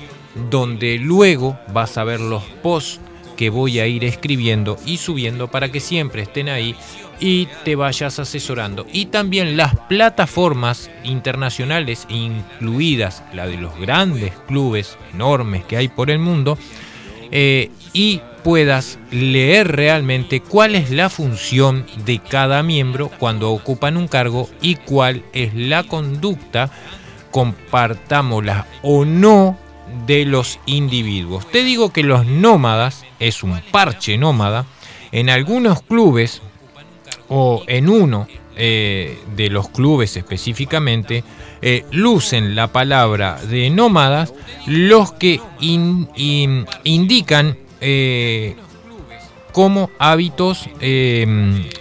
donde 0.48 0.96
luego 0.96 1.58
vas 1.74 1.98
a 1.98 2.04
ver 2.04 2.18
los 2.18 2.42
posts 2.62 2.98
que 3.36 3.50
voy 3.50 3.78
a 3.78 3.86
ir 3.86 4.04
escribiendo 4.04 4.78
y 4.86 4.96
subiendo 4.96 5.48
para 5.50 5.70
que 5.70 5.80
siempre 5.80 6.22
estén 6.22 6.48
ahí 6.48 6.74
y 7.20 7.46
te 7.62 7.76
vayas 7.76 8.18
asesorando. 8.18 8.86
Y 8.90 9.06
también 9.06 9.58
las 9.58 9.76
plataformas 9.86 10.90
internacionales, 11.04 12.06
incluidas 12.08 13.22
la 13.34 13.46
de 13.46 13.58
los 13.58 13.78
grandes 13.78 14.32
clubes 14.48 14.96
enormes 15.12 15.62
que 15.64 15.76
hay 15.76 15.88
por 15.88 16.10
el 16.10 16.20
mundo, 16.20 16.56
eh, 17.30 17.70
y 17.92 18.22
puedas 18.42 18.98
leer 19.10 19.68
realmente 19.74 20.40
cuál 20.40 20.74
es 20.74 20.90
la 20.90 21.08
función 21.08 21.86
de 22.04 22.18
cada 22.18 22.62
miembro 22.62 23.10
cuando 23.18 23.50
ocupan 23.52 23.96
un 23.96 24.08
cargo 24.08 24.48
y 24.60 24.74
cuál 24.76 25.24
es 25.32 25.54
la 25.54 25.84
conducta, 25.84 26.70
compartámosla 27.30 28.66
o 28.82 29.04
no, 29.04 29.58
de 30.06 30.24
los 30.24 30.58
individuos. 30.66 31.46
Te 31.50 31.62
digo 31.64 31.92
que 31.92 32.02
los 32.02 32.24
nómadas, 32.26 33.04
es 33.20 33.42
un 33.42 33.60
parche 33.70 34.16
nómada, 34.16 34.64
en 35.12 35.28
algunos 35.28 35.82
clubes 35.82 36.40
o 37.28 37.62
en 37.66 37.88
uno 37.88 38.26
eh, 38.56 39.18
de 39.36 39.50
los 39.50 39.68
clubes 39.68 40.16
específicamente, 40.16 41.24
eh, 41.60 41.84
lucen 41.90 42.54
la 42.54 42.68
palabra 42.72 43.38
de 43.48 43.70
nómadas 43.70 44.32
los 44.66 45.12
que 45.12 45.40
in- 45.60 46.08
in- 46.16 46.66
indican 46.84 47.58
eh, 47.82 48.56
como 49.52 49.90
hábitos 49.98 50.68
eh, 50.80 51.26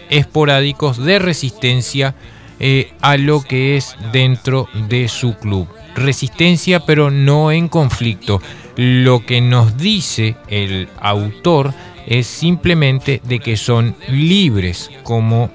esporádicos 0.09 0.97
de 0.97 1.19
resistencia 1.19 2.15
eh, 2.59 2.91
a 2.99 3.15
lo 3.15 3.41
que 3.41 3.77
es 3.77 3.95
dentro 4.11 4.67
de 4.89 5.07
su 5.07 5.35
club. 5.35 5.67
Resistencia 5.95 6.81
pero 6.81 7.11
no 7.11 7.51
en 7.51 7.69
conflicto. 7.69 8.41
Lo 8.75 9.25
que 9.25 9.41
nos 9.41 9.77
dice 9.77 10.35
el 10.47 10.89
autor 10.99 11.73
es 12.07 12.27
simplemente 12.27 13.21
de 13.23 13.39
que 13.39 13.55
son 13.55 13.95
libres, 14.09 14.89
como 15.03 15.51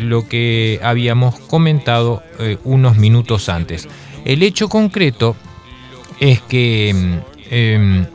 lo 0.00 0.28
que 0.28 0.80
habíamos 0.82 1.38
comentado 1.40 2.22
unos 2.64 2.96
minutos 2.96 3.48
antes. 3.48 3.88
El 4.24 4.42
hecho 4.42 4.68
concreto 4.68 5.36
es 6.20 6.40
que 6.40 6.92
mm, 6.94 7.18
em, 7.50 8.06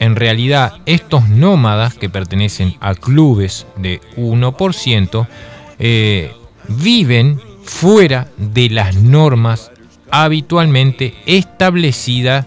en 0.00 0.16
realidad 0.16 0.74
estos 0.86 1.28
nómadas 1.28 1.94
que 1.94 2.08
pertenecen 2.08 2.76
a 2.80 2.94
clubes 2.94 3.66
de 3.76 4.00
1% 4.16 5.26
eh, 5.78 6.32
viven 6.68 7.40
fuera 7.64 8.28
de 8.36 8.70
las 8.70 8.96
normas 8.96 9.70
habitualmente 10.10 11.14
establecidas 11.26 12.46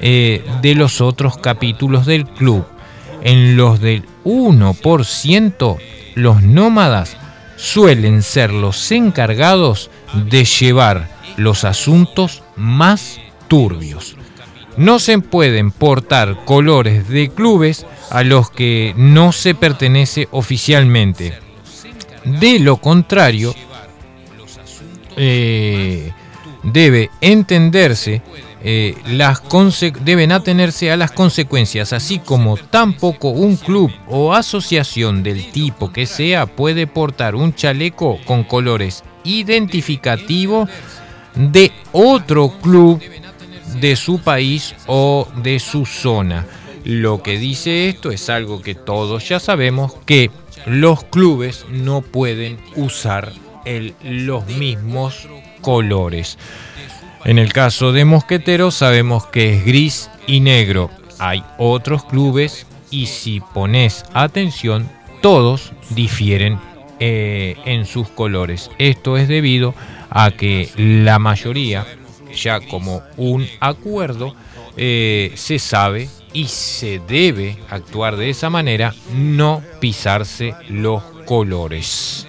eh, 0.00 0.44
de 0.62 0.74
los 0.74 1.00
otros 1.00 1.38
capítulos 1.38 2.06
del 2.06 2.26
club. 2.26 2.64
En 3.22 3.56
los 3.56 3.80
del 3.80 4.04
1%, 4.24 5.78
los 6.14 6.42
nómadas 6.42 7.16
suelen 7.56 8.22
ser 8.22 8.52
los 8.52 8.92
encargados 8.92 9.90
de 10.30 10.44
llevar 10.44 11.08
los 11.36 11.64
asuntos 11.64 12.42
más 12.56 13.20
turbios. 13.48 14.17
No 14.78 15.00
se 15.00 15.18
pueden 15.18 15.72
portar 15.72 16.44
colores 16.44 17.08
de 17.08 17.28
clubes 17.30 17.84
a 18.10 18.22
los 18.22 18.50
que 18.50 18.94
no 18.96 19.32
se 19.32 19.54
pertenece 19.54 20.28
oficialmente. 20.30 21.34
De 22.24 22.60
lo 22.60 22.76
contrario, 22.76 23.54
eh, 25.16 26.12
debe 26.62 27.10
entenderse 27.20 28.22
eh, 28.60 28.96
las 29.06 29.42
deben 30.04 30.32
atenerse 30.32 30.90
a 30.90 30.96
las 30.96 31.12
consecuencias, 31.12 31.92
así 31.92 32.18
como 32.18 32.56
tampoco 32.56 33.30
un 33.30 33.56
club 33.56 33.92
o 34.08 34.32
asociación 34.32 35.22
del 35.22 35.50
tipo 35.52 35.92
que 35.92 36.06
sea 36.06 36.46
puede 36.46 36.88
portar 36.88 37.36
un 37.36 37.54
chaleco 37.54 38.18
con 38.24 38.42
colores 38.42 39.04
identificativos 39.22 40.68
de 41.36 41.70
otro 41.92 42.50
club 42.60 43.00
de 43.80 43.96
su 43.96 44.20
país 44.20 44.74
o 44.86 45.28
de 45.42 45.58
su 45.58 45.86
zona. 45.86 46.46
Lo 46.84 47.22
que 47.22 47.38
dice 47.38 47.88
esto 47.88 48.10
es 48.10 48.30
algo 48.30 48.62
que 48.62 48.74
todos 48.74 49.28
ya 49.28 49.40
sabemos, 49.40 49.94
que 50.06 50.30
los 50.66 51.04
clubes 51.04 51.66
no 51.70 52.02
pueden 52.02 52.58
usar 52.76 53.32
los 54.02 54.46
mismos 54.46 55.28
colores. 55.60 56.38
En 57.24 57.38
el 57.38 57.52
caso 57.52 57.92
de 57.92 58.04
Mosqueteros 58.04 58.74
sabemos 58.74 59.26
que 59.26 59.54
es 59.54 59.64
gris 59.64 60.10
y 60.26 60.40
negro. 60.40 60.90
Hay 61.18 61.44
otros 61.58 62.04
clubes 62.04 62.66
y 62.90 63.06
si 63.06 63.40
pones 63.40 64.04
atención, 64.14 64.88
todos 65.20 65.72
difieren 65.90 66.58
eh, 67.00 67.56
en 67.64 67.86
sus 67.86 68.08
colores. 68.08 68.70
Esto 68.78 69.16
es 69.16 69.28
debido 69.28 69.74
a 70.10 70.30
que 70.30 70.70
la 70.76 71.18
mayoría, 71.18 71.86
ya 72.34 72.60
como 72.60 73.02
un 73.16 73.46
acuerdo, 73.60 74.34
eh, 74.76 75.32
se 75.34 75.58
sabe 75.58 76.08
y 76.32 76.46
se 76.46 77.00
debe 77.00 77.58
actuar 77.70 78.16
de 78.16 78.30
esa 78.30 78.50
manera, 78.50 78.94
no 79.14 79.62
pisarse 79.80 80.54
los 80.68 81.02
colores. 81.24 82.26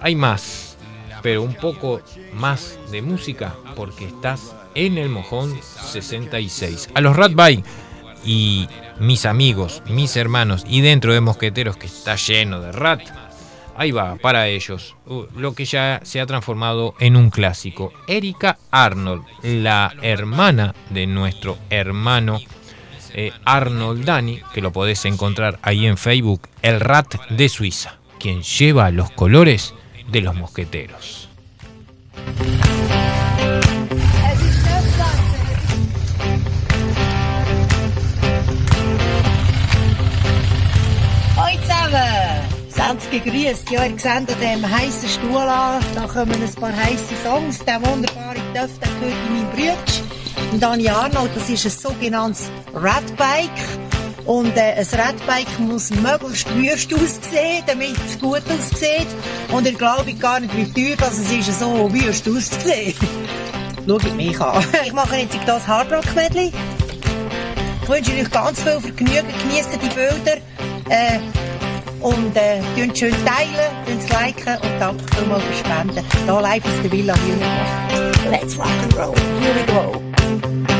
Hay 0.00 0.14
más, 0.14 0.76
pero 1.22 1.42
un 1.42 1.54
poco 1.54 2.00
más 2.32 2.78
de 2.90 3.02
música 3.02 3.54
porque 3.74 4.06
estás 4.06 4.54
en 4.74 4.98
el 4.98 5.08
mojón 5.08 5.58
66. 5.62 6.90
A 6.94 7.00
los 7.00 7.16
Rat 7.16 7.32
Bike 7.34 7.64
y 8.24 8.68
mis 9.00 9.26
amigos, 9.26 9.82
mis 9.88 10.16
hermanos 10.16 10.64
y 10.68 10.80
dentro 10.80 11.14
de 11.14 11.20
Mosqueteros 11.20 11.76
que 11.76 11.86
está 11.86 12.16
lleno 12.16 12.60
de 12.60 12.72
rat. 12.72 13.00
Ahí 13.78 13.92
va, 13.92 14.16
para 14.16 14.48
ellos, 14.48 14.96
uh, 15.06 15.26
lo 15.36 15.54
que 15.54 15.64
ya 15.64 16.00
se 16.02 16.20
ha 16.20 16.26
transformado 16.26 16.96
en 16.98 17.14
un 17.14 17.30
clásico. 17.30 17.92
Erika 18.08 18.58
Arnold, 18.72 19.22
la 19.44 19.94
hermana 20.02 20.74
de 20.90 21.06
nuestro 21.06 21.56
hermano 21.70 22.40
eh, 23.14 23.30
Arnold 23.44 24.04
Dani, 24.04 24.40
que 24.52 24.60
lo 24.60 24.72
podés 24.72 25.04
encontrar 25.04 25.60
ahí 25.62 25.86
en 25.86 25.96
Facebook, 25.96 26.48
el 26.60 26.80
rat 26.80 27.14
de 27.30 27.48
Suiza, 27.48 27.98
quien 28.18 28.42
lleva 28.42 28.90
los 28.90 29.12
colores 29.12 29.74
de 30.10 30.22
los 30.22 30.34
mosqueteros. 30.34 31.28
Seid 42.88 43.10
gegrüßt. 43.10 43.70
Ja, 43.70 43.84
ihr 43.84 43.98
seht 43.98 44.06
an 44.06 44.26
diesem 44.26 44.70
heissen 44.70 45.08
Stuhl 45.10 45.36
an, 45.36 45.84
da 45.94 46.06
kommen 46.06 46.32
ein 46.32 46.54
paar 46.54 46.74
heisse 46.74 47.14
Songs. 47.22 47.58
Der 47.58 47.84
wunderbare 47.84 48.38
Duft, 48.54 48.80
der 48.80 48.88
gehört 48.88 49.18
in 49.28 49.34
meinen 49.34 49.50
Brütsch. 49.50 50.00
Und 50.50 50.62
Dani 50.62 50.88
Arnold, 50.88 51.30
das 51.34 51.50
ist 51.50 51.66
ein 51.66 51.92
sogenanntes 51.92 52.50
Radbike. 52.72 53.50
Und 54.24 54.56
äh, 54.56 54.72
ein 54.72 54.86
Radbike 54.98 55.58
muss 55.58 55.90
möglichst 55.90 56.48
wüst 56.56 56.94
aussehen, 56.94 57.62
damit 57.66 57.94
es 58.06 58.18
gut 58.18 58.42
aussieht. 58.48 59.08
Und 59.52 59.66
ihr 59.66 59.74
glaubt 59.74 60.18
gar 60.18 60.40
nicht, 60.40 60.56
wie 60.56 60.72
teuer 60.72 60.96
das 60.96 61.18
es 61.18 61.58
so 61.58 61.92
wüst 61.92 62.26
auszusehen. 62.26 62.94
Schaut 63.86 64.16
mich 64.16 64.40
an. 64.40 64.64
Ich 64.86 64.94
mache 64.94 65.16
jetzt 65.16 65.36
das 65.44 65.66
Hardrock-Medley. 65.66 66.52
Ich 67.82 67.88
wünsche 67.88 68.12
euch 68.12 68.30
ganz 68.30 68.62
viel 68.62 68.80
Vergnügen, 68.80 69.28
genießt 69.42 69.74
die 69.74 69.94
Bilder 69.94 70.38
äh, 70.88 71.18
und 72.00 72.36
äh, 72.36 72.60
schön 72.96 73.14
teilen, 73.24 73.70
liken 74.08 74.56
und 74.56 74.80
danke 74.80 75.04
vielmals 75.16 75.44
für 75.44 75.54
Spenden. 75.54 76.04
Hier 76.24 76.40
live 76.40 76.64
aus 76.64 76.82
der 76.82 76.92
Villa 76.92 77.14
Hühnerbach. 77.14 78.30
Let's 78.30 78.56
rock 78.58 78.66
and 78.82 78.96
roll. 78.96 79.14
Here 79.40 79.54
we 79.54 79.72
go. 79.72 80.77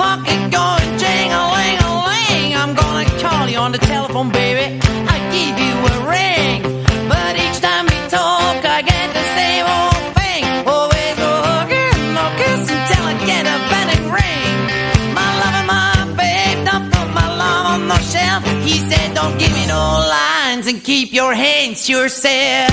pocket 0.00 0.40
going 0.50 0.92
jing 1.02 1.30
a 1.40 1.42
ling 1.54 1.78
a 1.88 1.92
ling. 2.08 2.50
I'm 2.60 2.72
gonna 2.82 3.04
call 3.24 3.44
you 3.52 3.58
on 3.58 3.72
the 3.76 3.82
telephone, 3.92 4.30
baby. 4.32 4.66
I 5.14 5.16
give 5.36 5.56
you 5.66 5.74
a 5.92 5.96
ring, 6.14 6.58
but 7.12 7.32
each 7.44 7.58
time 7.68 7.84
we 7.92 7.98
talk, 8.08 8.58
I 8.76 8.80
get 8.92 9.06
the 9.18 9.24
same 9.38 9.64
old 9.78 10.04
thing. 10.18 10.42
Always 10.74 11.16
a 11.32 11.34
hooker, 11.48 11.88
no 12.16 12.24
kiss 12.40 12.62
until 12.76 13.04
I 13.12 13.14
get 13.30 13.44
a 13.54 13.56
bending 13.70 14.06
ring. 14.18 14.56
My 15.18 15.28
love 15.42 15.56
and 15.60 15.68
my 15.76 15.92
babe, 16.20 16.58
don't 16.68 16.86
put 16.94 17.08
my 17.20 17.28
love 17.42 17.64
on 17.74 17.80
the 17.92 18.00
shelf. 18.12 18.40
He 18.68 18.76
said, 18.88 19.08
don't 19.14 19.36
give 19.38 19.52
me 19.52 19.64
no 19.66 19.84
lines 20.16 20.66
and 20.70 20.82
keep 20.82 21.12
your 21.12 21.34
hands 21.34 21.84
to 21.86 21.92
yourself. 21.92 22.72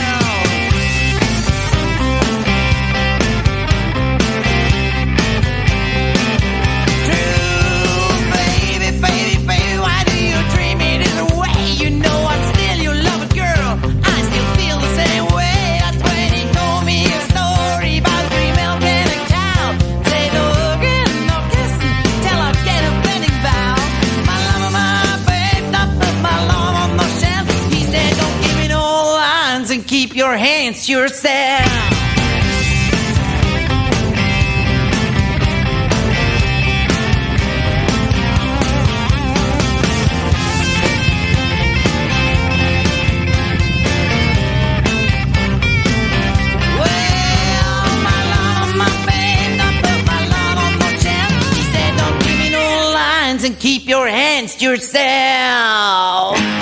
Lines 52.93 53.43
and 53.43 53.59
keep 53.59 53.88
your 53.88 54.07
hands 54.07 54.55
to 54.55 54.65
yourself. 54.65 56.57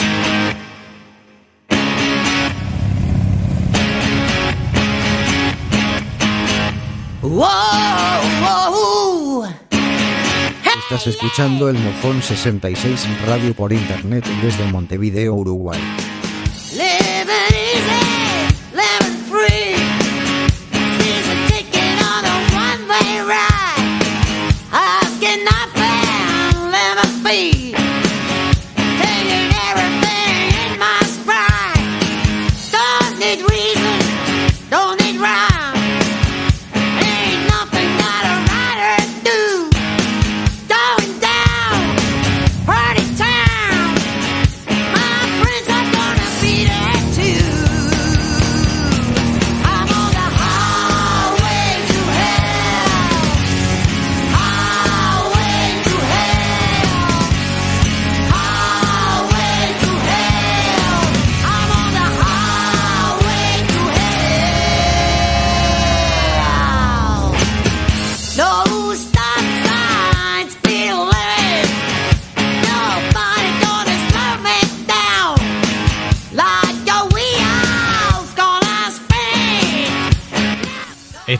Estás 10.83 11.07
escuchando 11.07 11.67
el 11.67 11.77
Mojón 11.77 12.21
66 12.21 13.07
Radio 13.27 13.53
por 13.53 13.73
Internet 13.73 14.25
desde 14.41 14.63
Montevideo, 14.71 15.33
Uruguay. 15.33 15.79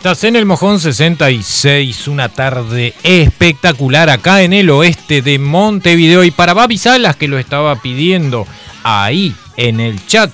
Estás 0.06 0.26
en 0.26 0.36
el 0.36 0.46
Mojón 0.46 0.80
66, 0.80 2.08
una 2.10 2.30
tarde 2.30 2.94
espectacular 3.02 4.12
acá 4.12 4.44
en 4.44 4.54
el 4.54 4.70
oeste 4.70 5.24
de 5.24 5.40
Montevideo. 5.40 6.24
Y 6.24 6.30
para 6.30 6.54
Babi 6.54 6.78
Salas, 6.78 7.16
que 7.16 7.28
lo 7.28 7.40
estaba 7.40 7.76
pidiendo 7.78 8.46
ahí 8.84 9.34
en 9.58 9.80
el 9.80 10.06
chat, 10.06 10.30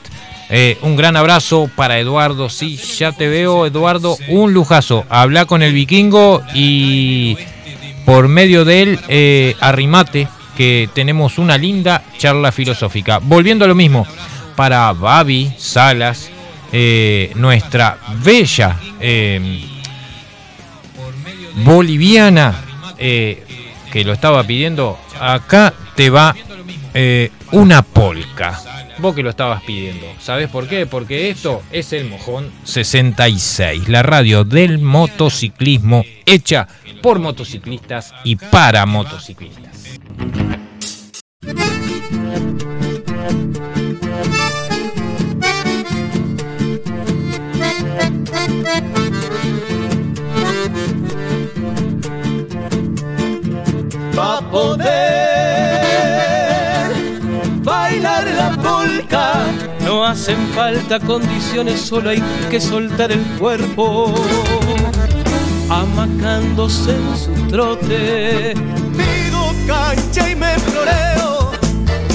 eh, 0.50 0.78
un 0.82 0.98
gran 0.98 1.16
abrazo 1.16 1.72
para 1.74 2.00
Eduardo. 2.00 2.50
Sí, 2.50 2.76
ya 2.76 3.14
te 3.14 3.30
veo, 3.30 3.66
Eduardo, 3.66 4.18
un 4.28 4.54
lujazo. 4.54 5.06
Habla 5.08 5.46
con 5.46 5.64
el 5.64 5.72
vikingo 5.72 6.44
y 6.54 7.38
por 8.04 8.28
medio 8.28 8.66
de 8.66 8.82
él, 8.82 9.00
eh, 9.08 9.56
arrimate, 9.62 10.28
que 10.58 10.90
tenemos 10.94 11.38
una 11.38 11.58
linda 11.58 12.04
charla 12.18 12.52
filosófica. 12.52 13.20
Volviendo 13.20 13.64
a 13.64 13.70
lo 13.70 13.76
mismo, 13.76 14.06
para 14.58 14.92
Babi 14.92 15.54
Salas, 15.58 16.30
eh, 16.72 17.32
nuestra 17.36 17.98
bella 18.24 18.78
eh, 19.00 19.68
boliviana 21.64 22.56
eh, 22.98 23.44
que 23.92 24.04
lo 24.04 24.14
estaba 24.14 24.44
pidiendo, 24.44 24.98
acá 25.20 25.74
te 25.96 26.10
va 26.10 26.36
eh, 26.94 27.32
una 27.52 27.82
polca. 27.82 28.60
Vos 28.98 29.16
que 29.16 29.24
lo 29.24 29.32
estabas 29.32 29.64
pidiendo. 29.64 30.06
¿Sabés 30.20 30.50
por 30.50 30.68
qué? 30.68 30.86
Porque 30.86 31.30
esto 31.30 31.64
es 31.72 31.92
el 31.94 32.08
Mojón 32.08 32.52
66, 32.64 33.90
la 33.90 34.04
radio 34.04 34.44
del 34.44 34.80
motociclismo 34.80 36.04
hecha 36.26 36.68
por 37.02 37.20
motociclistas 37.20 38.14
y 38.24 38.36
para 38.36 38.86
motociclistas. 38.86 40.00
Pa' 54.16 54.42
poder 54.52 54.92
bailar 57.64 58.28
la 58.28 58.52
polca 58.62 59.46
no 59.84 60.06
hacen 60.06 60.38
falta 60.54 61.00
condiciones, 61.00 61.82
solo 61.82 62.12
hay 62.12 62.22
que 62.50 62.60
soltar 62.60 63.12
el 63.12 63.24
cuerpo. 63.40 64.14
Amacándose 65.70 66.96
en 66.96 67.18
su 67.18 67.34
trote, 67.48 68.54
pido 68.98 69.54
cancha 69.66 70.30
y 70.30 70.36
me 70.36 70.58
floreo 70.60 71.52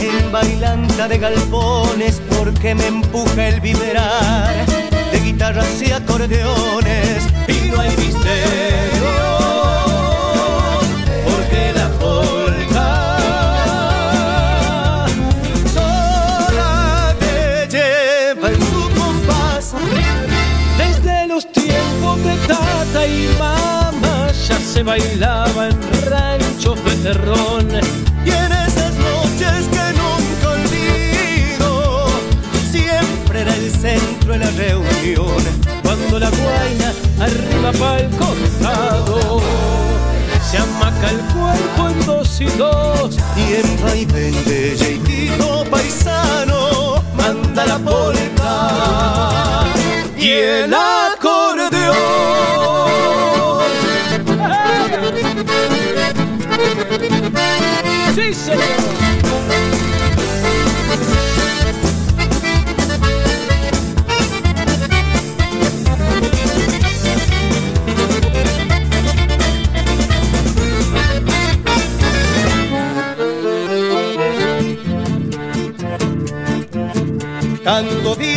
en 0.00 0.30
bailanta 0.30 1.08
de 1.08 1.18
galpones 1.18 2.20
porque 2.38 2.74
me 2.74 2.86
empuja 2.86 3.48
el 3.48 3.60
vibrar 3.60 4.66
de 4.66 4.85
guitarras 5.26 5.82
y 5.82 5.90
acordeones 5.90 7.26
y 7.48 7.68
no 7.70 7.80
hay 7.80 7.90
misterio 7.96 9.10
porque 11.24 11.72
la 11.74 11.88
polca 11.98 12.88
sola 15.74 17.12
te 17.18 17.66
lleva 17.74 18.50
en 18.50 18.60
su 18.70 18.82
compás. 19.00 19.74
Desde 20.78 21.26
los 21.26 21.50
tiempos 21.50 22.22
de 22.22 22.36
tata 22.46 23.06
y 23.06 23.28
mamá 23.36 24.30
ya 24.48 24.58
se 24.60 24.84
bailaba 24.84 25.70
en 25.70 25.78
ranchos 26.08 26.84
de 26.84 26.94
terrón 27.02 27.68
y 28.24 28.30
en 28.30 28.52
esas 28.52 28.94
noches 28.94 29.66
que 29.74 29.86
nunca 30.00 30.48
olvido 30.50 32.06
siempre 32.70 33.40
era 33.40 33.54
el 33.56 33.72
centro 33.72 34.32
de 34.34 34.38
la 34.38 34.50
reunión 35.14 35.26
cuando 35.82 36.18
la 36.18 36.30
guaina 36.30 36.92
arriba 37.20 37.72
pa'l 37.72 38.10
costado 38.16 39.40
se 40.42 40.58
amaca 40.58 41.10
el 41.10 41.20
cuerpo 41.34 41.88
en 41.90 42.06
dos 42.06 42.40
y 42.40 42.44
dos 42.56 43.16
y 43.36 43.54
en 43.54 43.82
vaivén 43.82 44.44
de 44.44 44.76
paisano 45.70 47.02
manda 47.16 47.66
la 47.66 47.78
polka 47.78 49.64
y 50.18 50.30
el 50.30 50.74
acordeón 50.74 52.06
Sí, 58.14 58.32
señor. 58.32 59.85
Canto 77.66 78.14
viejos 78.14 78.32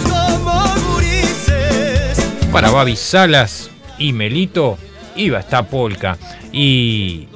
como 0.00 0.74
gurises. 0.90 2.18
Para 2.50 2.72
Babi 2.72 2.96
Salas 2.96 3.70
y 3.96 4.12
Melito 4.12 4.76
iba 5.14 5.38
esta 5.38 5.62
polka. 5.62 6.18
Y 6.50 7.28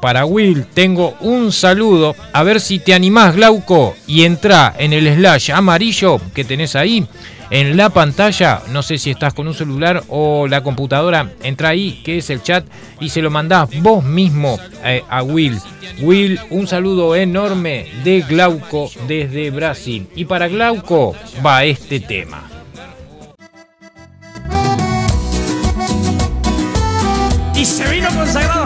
para 0.00 0.24
Will 0.24 0.64
tengo 0.64 1.14
un 1.20 1.52
saludo. 1.52 2.16
A 2.32 2.42
ver 2.42 2.58
si 2.58 2.78
te 2.78 2.94
animás, 2.94 3.36
Glauco, 3.36 3.94
y 4.06 4.24
entra 4.24 4.74
en 4.78 4.94
el 4.94 5.14
slash 5.14 5.52
amarillo 5.52 6.18
que 6.34 6.44
tenés 6.44 6.74
ahí. 6.74 7.06
En 7.48 7.76
la 7.76 7.90
pantalla, 7.90 8.60
no 8.72 8.82
sé 8.82 8.98
si 8.98 9.10
estás 9.10 9.32
con 9.32 9.46
un 9.46 9.54
celular 9.54 10.02
o 10.08 10.48
la 10.48 10.64
computadora, 10.64 11.30
entra 11.44 11.68
ahí, 11.68 12.02
que 12.04 12.18
es 12.18 12.28
el 12.30 12.42
chat, 12.42 12.66
y 13.00 13.10
se 13.10 13.22
lo 13.22 13.30
mandás 13.30 13.70
vos 13.82 14.02
mismo 14.02 14.58
eh, 14.84 15.04
a 15.08 15.22
Will. 15.22 15.60
Will, 16.00 16.40
un 16.50 16.66
saludo 16.66 17.14
enorme 17.14 17.86
de 18.02 18.22
Glauco 18.22 18.90
desde 19.06 19.50
Brasil. 19.50 20.08
Y 20.16 20.24
para 20.24 20.48
Glauco 20.48 21.14
va 21.44 21.64
este 21.64 22.00
tema. 22.00 22.42
Y 27.54 27.64
se 27.64 27.88
vino 27.88 28.08
consagrado, 28.10 28.65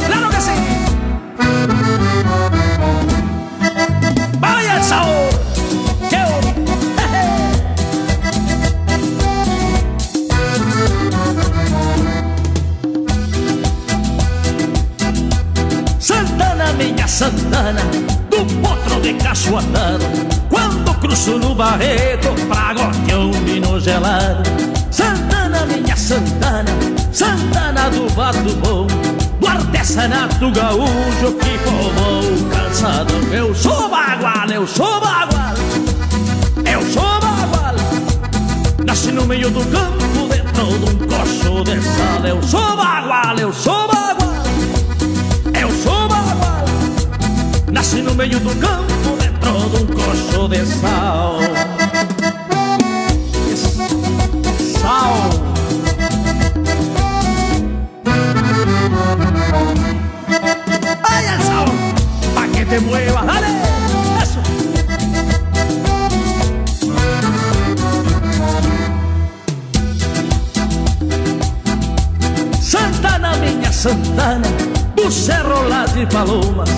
Santana, 17.21 17.83
do 18.31 18.47
potro 18.62 18.99
de 19.03 19.12
cachoatado. 19.12 20.07
Quando 20.49 20.95
cruzo 21.01 21.39
no 21.39 21.55
Barreto, 21.55 22.29
pra 22.49 22.73
Gordião 22.73 23.31
e 23.47 23.61
no 23.61 23.79
gelado. 23.79 24.43
Santana, 24.91 25.66
minha 25.66 25.95
Santana, 25.95 26.71
Santana 27.12 27.91
do 27.91 28.09
Vato 28.14 28.57
Bom. 28.64 28.87
Do 29.39 29.47
artesanato 29.47 30.51
gaúcho 30.51 31.35
que 31.39 31.59
formou 31.59 32.49
calçado. 32.51 33.12
Eu 33.35 33.55
sou 33.55 33.91
bagual, 33.91 34.49
eu 34.49 34.66
sou 34.66 34.99
bagual, 35.03 35.55
eu 36.64 36.83
sou 36.87 37.21
bagual. 37.21 37.75
Nasci 38.87 39.12
no 39.12 39.27
meio 39.27 39.51
do 39.51 39.62
campo, 39.66 40.27
dentro 40.27 40.79
de 40.79 40.91
um 40.91 41.07
cocho 41.07 41.64
de 41.64 41.83
sal. 41.83 42.27
Eu 42.27 42.43
sou 42.43 42.77
bagual, 42.79 43.37
eu 43.39 43.53
sou 43.53 43.75
bagual. 43.75 43.89
Nasci 47.91 48.03
no 48.03 48.14
meio 48.14 48.38
do 48.38 48.55
campo 48.57 49.16
Dentro 49.18 49.68
de 49.68 49.82
um 49.82 49.86
cocho 49.86 50.49
de 50.49 50.64
sal 50.64 51.41
Sal 54.80 55.30
Ay, 61.03 61.24
el 61.34 61.43
sal 61.43 61.64
Pa' 62.32 62.47
que 62.47 62.64
te 62.64 62.78
muevas, 62.78 63.26
dale 63.26 63.47
Eso. 64.22 64.41
Santana, 72.61 73.36
minha 73.38 73.72
Santana, 73.72 74.47
do 74.95 75.11
Cerro 75.11 75.68
lá 75.68 75.86
de 75.86 76.07
Palomas, 76.07 76.70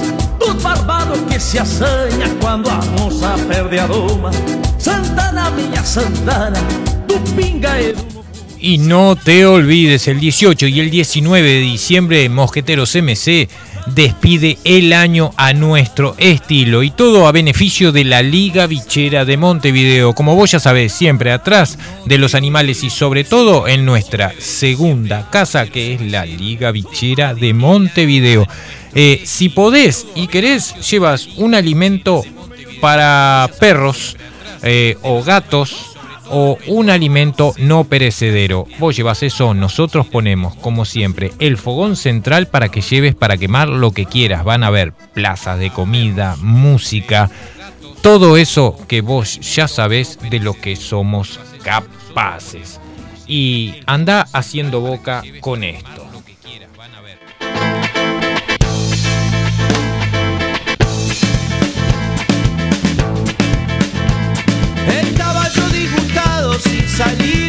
Y 8.58 8.78
no 8.78 9.16
te 9.16 9.44
olvides, 9.44 10.06
el 10.06 10.20
18 10.20 10.68
y 10.68 10.80
el 10.80 10.90
19 10.90 11.48
de 11.48 11.60
diciembre 11.60 12.28
Mosqueteros 12.28 12.94
MC 12.94 13.48
despide 13.86 14.58
el 14.64 14.92
año 14.92 15.32
a 15.36 15.52
nuestro 15.52 16.14
estilo 16.18 16.82
y 16.82 16.90
todo 16.90 17.26
a 17.26 17.32
beneficio 17.32 17.90
de 17.90 18.04
la 18.04 18.22
Liga 18.22 18.66
Bichera 18.66 19.24
de 19.24 19.36
Montevideo. 19.36 20.14
Como 20.14 20.36
vos 20.36 20.52
ya 20.52 20.60
sabés, 20.60 20.92
siempre 20.92 21.32
atrás 21.32 21.78
de 22.06 22.18
los 22.18 22.36
animales 22.36 22.84
y 22.84 22.90
sobre 22.90 23.24
todo 23.24 23.66
en 23.66 23.84
nuestra 23.84 24.32
segunda 24.38 25.28
casa 25.30 25.66
que 25.66 25.94
es 25.94 26.00
la 26.00 26.24
Liga 26.24 26.70
Bichera 26.70 27.34
de 27.34 27.54
Montevideo. 27.54 28.46
Eh, 28.94 29.22
si 29.24 29.48
podés 29.48 30.06
y 30.14 30.26
querés, 30.26 30.74
llevas 30.90 31.26
un 31.36 31.54
alimento 31.54 32.22
para 32.80 33.48
perros 33.58 34.16
eh, 34.62 34.96
o 35.02 35.22
gatos 35.22 35.92
o 36.34 36.58
un 36.66 36.88
alimento 36.88 37.54
no 37.58 37.84
perecedero. 37.84 38.66
Vos 38.78 38.96
llevas 38.96 39.22
eso, 39.22 39.54
nosotros 39.54 40.06
ponemos, 40.06 40.54
como 40.56 40.84
siempre, 40.84 41.32
el 41.38 41.58
fogón 41.58 41.94
central 41.94 42.48
para 42.48 42.70
que 42.70 42.80
lleves 42.80 43.14
para 43.14 43.36
quemar 43.36 43.68
lo 43.68 43.92
que 43.92 44.06
quieras. 44.06 44.42
Van 44.44 44.64
a 44.64 44.70
ver 44.70 44.92
plazas 44.92 45.58
de 45.58 45.70
comida, 45.70 46.36
música, 46.40 47.30
todo 48.02 48.36
eso 48.36 48.76
que 48.88 49.00
vos 49.00 49.40
ya 49.40 49.68
sabés 49.68 50.18
de 50.30 50.40
lo 50.40 50.54
que 50.54 50.74
somos 50.74 51.38
capaces. 51.62 52.80
Y 53.26 53.74
anda 53.86 54.26
haciendo 54.32 54.80
boca 54.80 55.22
con 55.40 55.62
esto. 55.62 56.01
passarinho. 67.02 67.41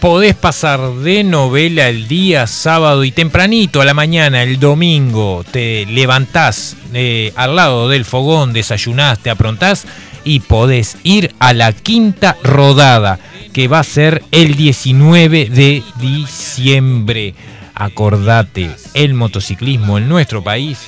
Podés 0.00 0.36
pasar 0.36 0.92
de 0.94 1.24
novela 1.24 1.88
el 1.88 2.06
día 2.06 2.46
sábado 2.46 3.02
y 3.02 3.10
tempranito 3.10 3.80
a 3.80 3.84
la 3.84 3.94
mañana, 3.94 4.44
el 4.44 4.60
domingo, 4.60 5.44
te 5.50 5.86
levantás 5.86 6.76
eh, 6.94 7.32
al 7.34 7.56
lado 7.56 7.88
del 7.88 8.04
fogón, 8.04 8.52
desayunás, 8.52 9.18
te 9.18 9.28
aprontás 9.28 9.86
y 10.22 10.38
podés 10.38 10.98
ir 11.02 11.34
a 11.40 11.52
la 11.52 11.72
quinta 11.72 12.36
rodada, 12.44 13.18
que 13.52 13.66
va 13.66 13.80
a 13.80 13.84
ser 13.84 14.22
el 14.30 14.54
19 14.54 15.46
de 15.46 15.82
diciembre. 16.00 17.34
Acordate, 17.74 18.70
el 18.94 19.14
motociclismo 19.14 19.98
en 19.98 20.08
nuestro 20.08 20.44
país 20.44 20.78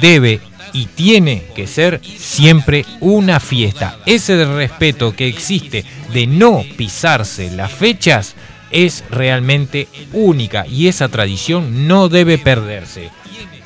debe 0.00 0.38
y 0.72 0.86
tiene 0.86 1.42
que 1.56 1.66
ser 1.66 2.00
siempre 2.04 2.84
una 3.00 3.40
fiesta. 3.40 3.98
Ese 4.06 4.44
respeto 4.44 5.12
que 5.12 5.26
existe 5.26 5.84
de 6.12 6.28
no 6.28 6.62
pisarse 6.76 7.50
las 7.50 7.72
fechas 7.72 8.36
es 8.70 9.04
realmente 9.10 9.88
única 10.12 10.66
y 10.66 10.88
esa 10.88 11.08
tradición 11.08 11.88
no 11.88 12.08
debe 12.08 12.38
perderse. 12.38 13.10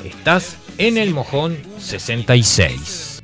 Estás 0.04 0.56
en 0.78 0.98
el 0.98 1.12
Mojón 1.12 1.56
66. 1.78 3.22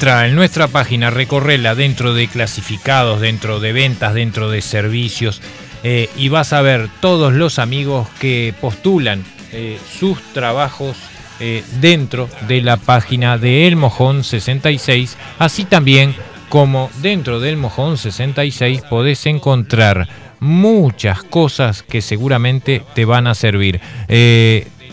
Entra 0.00 0.26
en 0.26 0.34
nuestra 0.34 0.66
página, 0.66 1.10
recorrela 1.10 1.74
dentro 1.74 2.14
de 2.14 2.26
clasificados, 2.26 3.20
dentro 3.20 3.60
de 3.60 3.74
ventas, 3.74 4.14
dentro 4.14 4.50
de 4.50 4.62
servicios 4.62 5.42
eh, 5.82 6.08
y 6.16 6.30
vas 6.30 6.54
a 6.54 6.62
ver 6.62 6.88
todos 7.00 7.34
los 7.34 7.58
amigos 7.58 8.08
que 8.18 8.54
postulan 8.62 9.22
eh, 9.52 9.78
sus 9.98 10.18
trabajos 10.32 10.96
eh, 11.38 11.62
dentro 11.82 12.30
de 12.48 12.62
la 12.62 12.78
página 12.78 13.36
de 13.36 13.66
El 13.66 13.76
Mojón 13.76 14.24
66, 14.24 15.18
así 15.38 15.66
también 15.66 16.14
como 16.48 16.88
dentro 17.02 17.38
del 17.38 17.58
Mojón 17.58 17.98
66 17.98 18.80
podés 18.88 19.26
encontrar 19.26 20.08
muchas 20.38 21.22
cosas 21.24 21.82
que 21.82 22.00
seguramente 22.00 22.82
te 22.94 23.04
van 23.04 23.26
a 23.26 23.34
servir. 23.34 23.82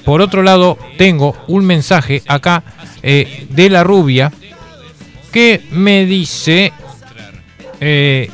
Por 0.04 0.22
otro 0.22 0.44
lado, 0.44 0.78
tengo 0.98 1.34
un 1.48 1.66
mensaje 1.66 2.24
acá 2.28 2.62
de 3.02 3.70
la 3.70 3.86
rubia 3.86 4.34
me 5.72 6.06
dice, 6.06 6.74
eh, 7.80 8.30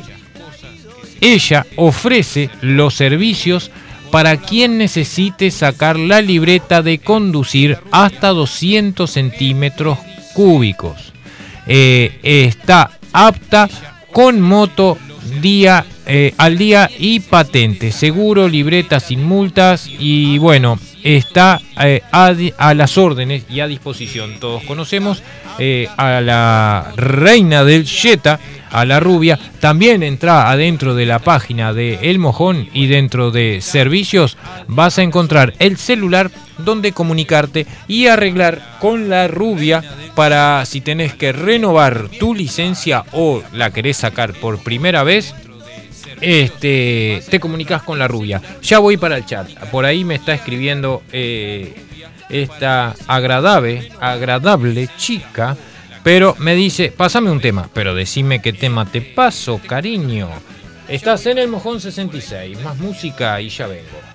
ella 1.20 1.66
ofrece 1.76 2.50
los 2.62 2.94
servicios 2.94 3.72
para 4.12 4.38
quien 4.38 4.78
necesite 4.78 5.52
sacar 5.52 5.98
la 5.98 6.22
libreta 6.22 6.82
de 6.82 7.00
conducir 7.00 7.78
hasta 7.92 8.30
200 8.30 9.10
centímetros 9.10 9.98
cúbicos. 10.34 11.14
Eh, 11.66 12.20
está 12.24 12.92
apta 13.12 13.70
con 14.12 14.40
moto 14.40 14.98
día 15.42 15.86
eh, 16.06 16.34
al 16.38 16.58
día 16.58 16.90
y 17.00 17.22
patente, 17.22 17.92
seguro, 17.92 18.50
libreta 18.50 19.00
sin 19.00 19.24
multas 19.24 19.88
y 19.88 20.38
bueno, 20.38 20.78
está 21.04 21.62
eh, 21.82 22.02
a, 22.12 22.74
las 22.74 22.98
órdenes 22.98 23.44
y 23.50 23.60
a 23.60 23.68
disposición. 23.68 24.40
Todos 24.40 24.64
conocemos 24.64 25.22
eh, 25.60 25.88
a 25.98 26.22
la 26.22 26.94
reina 26.96 27.64
del 27.64 27.86
Jetta, 27.86 28.40
a 28.72 28.86
la 28.86 29.00
rubia. 29.00 29.38
También 29.60 30.02
entra 30.04 30.50
adentro 30.50 30.96
de 30.96 31.06
la 31.06 31.20
página 31.20 31.74
de 31.74 32.00
El 32.10 32.20
Mojón 32.20 32.70
y 32.74 32.88
dentro 32.88 33.32
de 33.32 33.62
servicios 33.62 34.38
vas 34.68 34.98
a 34.98 35.04
encontrar 35.04 35.54
el 35.60 35.78
celular 35.78 36.32
donde 36.58 36.92
comunicarte 36.92 37.66
y 37.88 38.08
arreglar 38.08 38.78
con 38.80 39.10
la 39.10 39.28
rubia 39.28 39.84
para 40.16 40.66
si 40.66 40.82
tenés 40.82 41.14
que 41.14 41.32
renovar 41.32 42.10
tu 42.20 42.36
licencia 42.36 43.04
o 43.12 43.42
la 43.52 43.72
querés 43.72 43.98
sacar 43.98 44.34
por 44.34 44.60
primera 44.60 45.04
vez 45.04 45.34
este, 46.22 47.24
te 47.30 47.40
comunicas 47.40 47.84
con 47.84 48.00
la 48.00 48.08
rubia. 48.08 48.42
Ya 48.62 48.80
voy 48.80 48.98
para 48.98 49.18
el 49.18 49.26
chat. 49.26 49.50
Por 49.70 49.86
ahí 49.86 50.04
me 50.04 50.16
está 50.16 50.34
escribiendo 50.34 51.04
eh, 51.12 51.74
esta 52.30 52.96
agradable, 53.08 53.92
agradable 54.00 54.90
chica. 54.98 55.58
Pero 56.04 56.36
me 56.40 56.56
dice, 56.56 56.94
pásame 56.96 57.32
un 57.32 57.40
tema. 57.40 57.70
Pero 57.74 57.96
decime 57.96 58.42
qué 58.42 58.54
tema 58.54 58.86
te 58.86 59.02
paso, 59.02 59.60
cariño. 59.66 60.30
Estás 60.88 61.26
en 61.28 61.38
el 61.38 61.48
mojón 61.48 61.80
66. 61.80 62.62
Más 62.62 62.78
música 62.78 63.40
y 63.40 63.50
ya 63.50 63.68
vengo. 63.68 64.14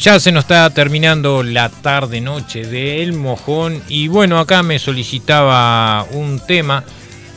Ya 0.00 0.18
se 0.18 0.32
nos 0.32 0.44
está 0.44 0.70
terminando 0.70 1.42
la 1.42 1.68
tarde 1.68 2.22
noche 2.22 2.64
de 2.64 3.02
El 3.02 3.12
Mojón 3.12 3.82
y 3.86 4.08
bueno, 4.08 4.38
acá 4.38 4.62
me 4.62 4.78
solicitaba 4.78 6.06
un 6.12 6.40
tema, 6.40 6.82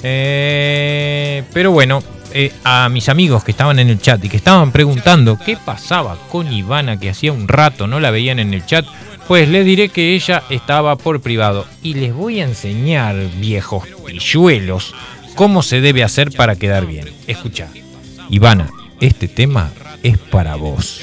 eh, 0.02 1.44
pero 1.52 1.72
bueno, 1.72 2.02
eh, 2.32 2.54
a 2.64 2.88
mis 2.88 3.10
amigos 3.10 3.44
que 3.44 3.52
estaban 3.52 3.80
en 3.80 3.90
el 3.90 4.00
chat 4.00 4.24
y 4.24 4.30
que 4.30 4.38
estaban 4.38 4.72
preguntando 4.72 5.38
qué 5.38 5.58
pasaba 5.58 6.18
con 6.32 6.54
Ivana, 6.54 6.98
que 6.98 7.10
hacía 7.10 7.34
un 7.34 7.50
rato 7.50 7.86
no 7.86 8.00
la 8.00 8.12
veían 8.12 8.40
en 8.40 8.54
el 8.54 8.66
chat, 8.66 8.86
pues 9.28 9.50
les 9.50 9.66
diré 9.66 9.90
que 9.90 10.16
ella 10.16 10.44
estaba 10.50 10.96
por 10.96 11.20
privado 11.20 11.66
y 11.82 11.96
les 11.96 12.14
voy 12.14 12.40
a 12.40 12.46
enseñar, 12.46 13.18
viejos 13.42 13.84
pilluelos, 14.06 14.96
cómo 15.36 15.64
se 15.64 15.82
debe 15.82 16.02
hacer 16.02 16.32
para 16.32 16.56
quedar 16.56 16.86
bien. 16.86 17.12
Escucha, 17.28 17.68
Ivana, 18.30 18.70
este 19.02 19.28
tema 19.28 19.70
es 20.02 20.18
para 20.18 20.56
vos. 20.56 21.02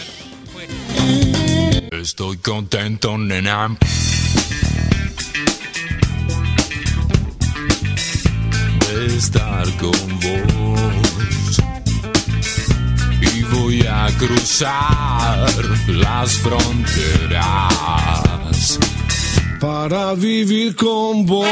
Estoy 2.00 2.38
contento, 2.38 3.18
nena. 3.18 3.76
De 8.88 9.16
estar 9.18 9.66
con 9.76 10.20
vos. 10.20 11.60
Y 13.20 13.42
voy 13.42 13.86
a 13.86 14.06
cruzar 14.16 15.52
las 15.88 16.38
fronteras. 16.38 17.68
para 19.60 20.14
vivir 20.14 20.74
con 20.76 21.26
vos. 21.26 21.46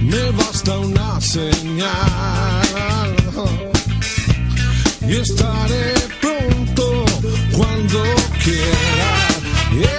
Me 0.00 0.30
basta 0.30 0.78
una 0.78 1.20
señal 1.20 2.91
estaré 5.16 5.94
pronto 6.20 7.04
cuando 7.52 8.02
quiera. 8.42 8.82
Cuando. 9.70 9.92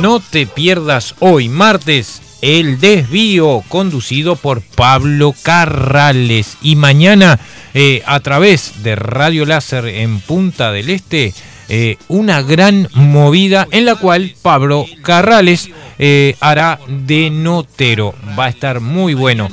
No 0.00 0.20
te 0.20 0.46
pierdas 0.46 1.16
hoy, 1.18 1.48
martes, 1.48 2.22
el 2.40 2.78
desvío 2.78 3.64
conducido 3.68 4.36
por 4.36 4.62
Pablo 4.62 5.34
Carrales. 5.42 6.56
Y 6.62 6.76
mañana, 6.76 7.40
eh, 7.74 8.02
a 8.06 8.20
través 8.20 8.84
de 8.84 8.94
Radio 8.94 9.44
Láser 9.44 9.86
en 9.86 10.20
Punta 10.20 10.70
del 10.70 10.90
Este, 10.90 11.34
eh, 11.68 11.96
una 12.08 12.42
gran 12.42 12.88
movida 12.94 13.68
en 13.70 13.84
la 13.84 13.96
cual 13.96 14.34
Pablo 14.40 14.86
Carrales 15.02 15.70
eh, 15.98 16.36
hará 16.40 16.78
de 16.88 17.30
notero. 17.30 18.14
Va 18.38 18.46
a 18.46 18.48
estar 18.48 18.80
muy 18.80 19.14
bueno. 19.14 19.48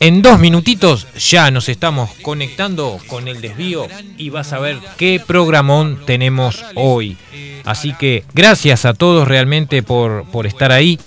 En 0.00 0.22
dos 0.22 0.38
minutitos 0.38 1.06
ya 1.14 1.50
nos 1.50 1.68
estamos 1.68 2.10
conectando 2.22 2.98
con 3.06 3.28
el 3.28 3.40
desvío 3.40 3.86
y 4.16 4.30
vas 4.30 4.52
a 4.52 4.58
ver 4.58 4.78
qué 4.96 5.22
programón 5.24 6.00
tenemos 6.04 6.64
hoy. 6.74 7.16
Así 7.64 7.92
que 7.94 8.24
gracias 8.34 8.84
a 8.84 8.94
todos 8.94 9.28
realmente 9.28 9.82
por, 9.82 10.24
por 10.30 10.46
estar 10.46 10.72
ahí, 10.72 10.98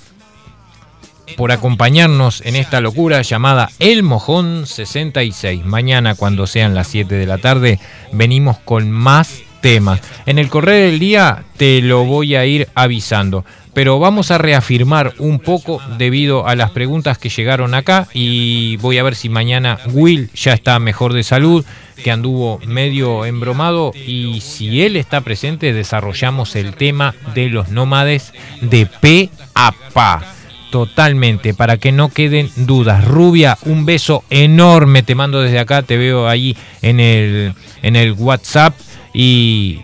por 1.37 1.51
acompañarnos 1.51 2.41
en 2.45 2.55
esta 2.55 2.81
locura 2.81 3.21
llamada 3.21 3.69
El 3.79 4.03
Mojón 4.03 4.65
66. 4.65 5.65
Mañana 5.65 6.15
cuando 6.15 6.47
sean 6.47 6.75
las 6.75 6.87
7 6.87 7.15
de 7.15 7.25
la 7.25 7.37
tarde 7.37 7.79
venimos 8.11 8.57
con 8.59 8.89
más 8.91 9.43
temas. 9.61 10.01
En 10.25 10.39
el 10.39 10.49
correr 10.49 10.91
del 10.91 10.99
día 10.99 11.43
te 11.57 11.81
lo 11.81 12.05
voy 12.05 12.35
a 12.35 12.45
ir 12.45 12.67
avisando 12.75 13.45
pero 13.79 13.97
vamos 13.97 14.31
a 14.31 14.37
reafirmar 14.37 15.13
un 15.19 15.39
poco 15.39 15.81
debido 15.97 16.47
a 16.47 16.55
las 16.55 16.71
preguntas 16.71 17.17
que 17.17 17.29
llegaron 17.29 17.73
acá 17.73 18.07
y 18.13 18.77
voy 18.77 18.97
a 18.97 19.03
ver 19.03 19.15
si 19.15 19.29
mañana 19.29 19.79
Will 19.93 20.29
ya 20.33 20.53
está 20.53 20.79
mejor 20.79 21.13
de 21.13 21.23
salud, 21.23 21.63
que 22.03 22.11
anduvo 22.11 22.59
medio 22.65 23.25
embromado 23.25 23.93
y 23.93 24.41
si 24.41 24.81
él 24.81 24.95
está 24.95 25.21
presente 25.21 25.71
desarrollamos 25.71 26.55
el 26.55 26.75
tema 26.75 27.15
de 27.35 27.49
los 27.49 27.69
nómades 27.69 28.33
de 28.61 28.85
P 28.85 29.29
a 29.55 29.73
Pa. 29.93 30.23
Totalmente, 30.71 31.55
para 31.55 31.77
que 31.77 31.91
no 31.91 32.09
queden 32.09 32.51
dudas. 32.55 33.03
Rubia, 33.03 33.57
un 33.65 33.85
beso 33.85 34.23
enorme, 34.29 35.01
te 35.01 35.15
mando 35.15 35.41
desde 35.41 35.57
acá, 35.57 35.81
te 35.81 35.97
veo 35.97 36.27
ahí 36.27 36.55
en 36.83 36.99
el, 36.99 37.55
en 37.81 37.95
el 37.95 38.11
WhatsApp 38.11 38.75
y 39.13 39.81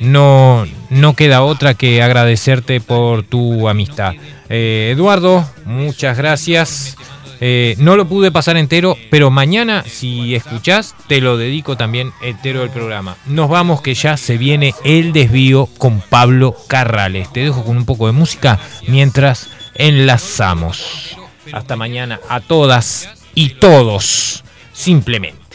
no, 0.00 0.66
no 0.90 1.14
queda 1.14 1.42
otra 1.42 1.74
que 1.74 2.02
agradecerte 2.02 2.80
por 2.80 3.22
tu 3.22 3.68
amistad. 3.68 4.14
Eh, 4.48 4.90
Eduardo, 4.92 5.48
muchas 5.64 6.16
gracias. 6.16 6.96
Eh, 7.40 7.74
no 7.78 7.96
lo 7.96 8.08
pude 8.08 8.32
pasar 8.32 8.56
entero, 8.56 8.96
pero 9.10 9.30
mañana, 9.30 9.84
si 9.86 10.34
escuchás, 10.34 10.94
te 11.06 11.20
lo 11.20 11.36
dedico 11.36 11.76
también 11.76 12.12
entero 12.22 12.60
del 12.60 12.70
programa. 12.70 13.16
Nos 13.26 13.50
vamos 13.50 13.82
que 13.82 13.94
ya 13.94 14.16
se 14.16 14.38
viene 14.38 14.74
el 14.84 15.12
desvío 15.12 15.66
con 15.78 16.00
Pablo 16.00 16.56
Carrales. 16.66 17.30
Te 17.32 17.40
dejo 17.40 17.64
con 17.64 17.76
un 17.76 17.84
poco 17.84 18.06
de 18.06 18.12
música 18.12 18.58
mientras 18.88 19.50
enlazamos. 19.74 21.16
Hasta 21.52 21.76
mañana 21.76 22.20
a 22.28 22.40
todas 22.40 23.10
y 23.34 23.50
todos, 23.50 24.42
simplemente. 24.72 25.45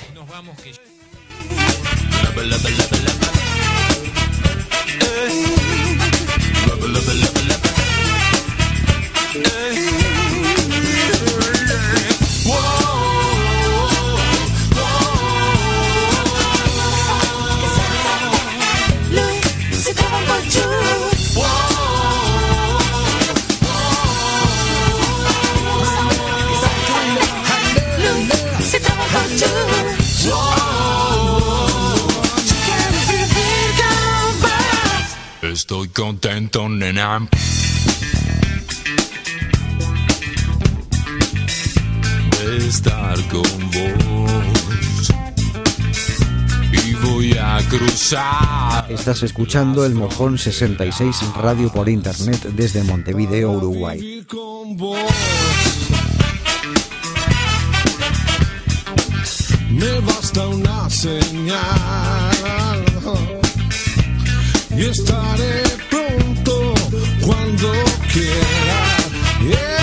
Se 2.24 3.21
Estoy 35.72 35.88
contento, 35.88 36.68
nena. 36.68 37.26
De 42.38 42.58
estar 42.58 43.18
con 43.30 43.72
vos. 43.72 45.10
Y 46.74 46.94
voy 46.96 47.38
a 47.38 47.60
cruzar. 47.70 48.92
Estás 48.92 49.24
escuchando 49.24 49.86
el 49.86 49.96
Mojón 49.96 50.38
66 50.38 51.36
Radio 51.38 51.72
por 51.72 51.88
Internet 51.88 52.50
desde 52.54 52.84
Montevideo, 52.84 53.52
Uruguay. 53.52 54.26
Me 59.70 60.00
basta 60.02 60.48
una 60.50 60.90
señal 60.90 62.31
y 64.82 64.86
estaré 64.86 65.62
pronto 65.90 66.74
cuando 67.22 67.72
quiera. 68.12 68.80
Yeah. 69.42 69.82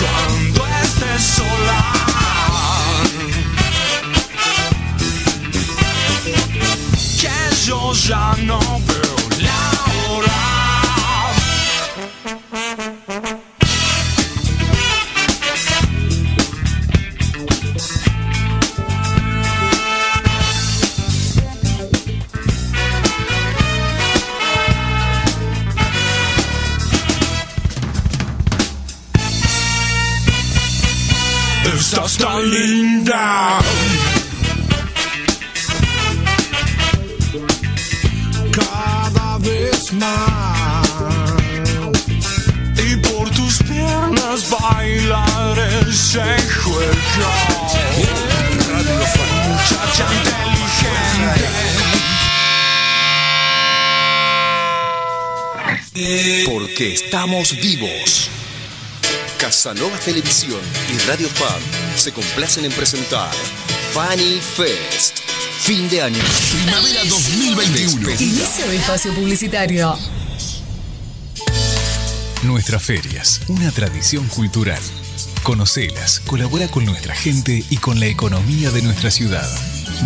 Cuando 0.00 0.66
estés 0.82 1.22
sola. 1.22 1.80
Que 7.20 7.36
yo 7.66 7.92
ya 7.92 8.34
no 8.44 8.60
veo 8.86 9.09
linda. 32.50 33.60
cada 38.52 39.38
vez 39.38 39.92
más. 39.92 40.88
Y 42.76 42.96
por 42.96 43.30
tus 43.30 43.62
piernas 43.62 44.50
bailar 44.50 45.58
ese 45.88 46.20
juego. 46.62 47.30
Muchacha 49.48 50.06
inteligente. 50.18 51.48
Porque 56.46 56.94
estamos 56.94 57.52
vivos. 57.60 58.29
Casanova 59.62 59.98
Televisión 59.98 60.58
y 60.90 60.96
Radio 61.06 61.28
Fan 61.28 61.60
se 61.94 62.12
complacen 62.12 62.64
en 62.64 62.72
presentar 62.72 63.30
Funny 63.92 64.40
Fest. 64.40 65.18
Fin 65.60 65.86
de 65.90 66.00
año. 66.00 66.18
Primavera 66.50 67.04
2021. 67.04 68.10
Inicio 68.10 68.66
de 68.66 68.76
espacio 68.76 69.12
publicitario. 69.12 69.98
Nuestras 72.42 72.82
ferias, 72.82 73.42
una 73.48 73.70
tradición 73.70 74.26
cultural. 74.28 74.80
Conocelas, 75.42 76.20
colabora 76.20 76.68
con 76.68 76.86
nuestra 76.86 77.14
gente 77.14 77.62
y 77.68 77.76
con 77.76 78.00
la 78.00 78.06
economía 78.06 78.70
de 78.70 78.80
nuestra 78.80 79.10
ciudad. 79.10 79.46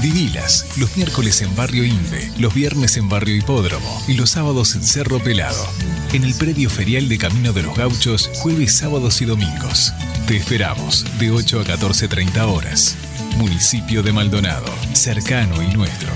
Vivilas, 0.00 0.66
los 0.76 0.96
miércoles 0.96 1.40
en 1.42 1.54
Barrio 1.54 1.84
Inde, 1.84 2.30
los 2.38 2.52
viernes 2.52 2.96
en 2.96 3.08
Barrio 3.08 3.36
Hipódromo 3.36 4.02
y 4.08 4.14
los 4.14 4.30
sábados 4.30 4.74
en 4.74 4.82
Cerro 4.82 5.18
Pelado. 5.18 5.66
En 6.12 6.24
el 6.24 6.34
predio 6.34 6.68
ferial 6.68 7.08
de 7.08 7.18
Camino 7.18 7.52
de 7.52 7.62
los 7.62 7.76
Gauchos, 7.76 8.30
jueves, 8.34 8.74
sábados 8.74 9.20
y 9.22 9.24
domingos. 9.24 9.92
Te 10.26 10.36
esperamos 10.36 11.04
de 11.18 11.30
8 11.30 11.60
a 11.60 11.64
14.30 11.64 12.42
horas. 12.42 12.96
Municipio 13.36 14.02
de 14.02 14.12
Maldonado, 14.12 14.66
cercano 14.92 15.62
y 15.62 15.68
nuestro. 15.68 16.12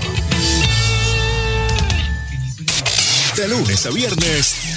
De 3.35 3.47
lunes 3.47 3.85
a 3.85 3.91
viernes. 3.91 4.68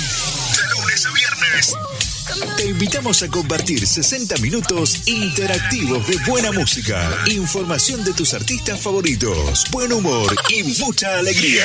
Te 2.57 2.67
invitamos 2.67 3.23
a 3.23 3.29
compartir 3.29 3.87
60 3.87 4.37
minutos 4.39 5.07
interactivos 5.07 6.07
de 6.07 6.17
buena 6.27 6.53
música, 6.53 7.11
información 7.31 8.05
de 8.05 8.13
tus 8.13 8.35
artistas 8.35 8.81
favoritos, 8.81 9.65
buen 9.71 9.93
humor 9.93 10.35
y 10.49 10.63
mucha 10.81 11.19
alegría. 11.19 11.65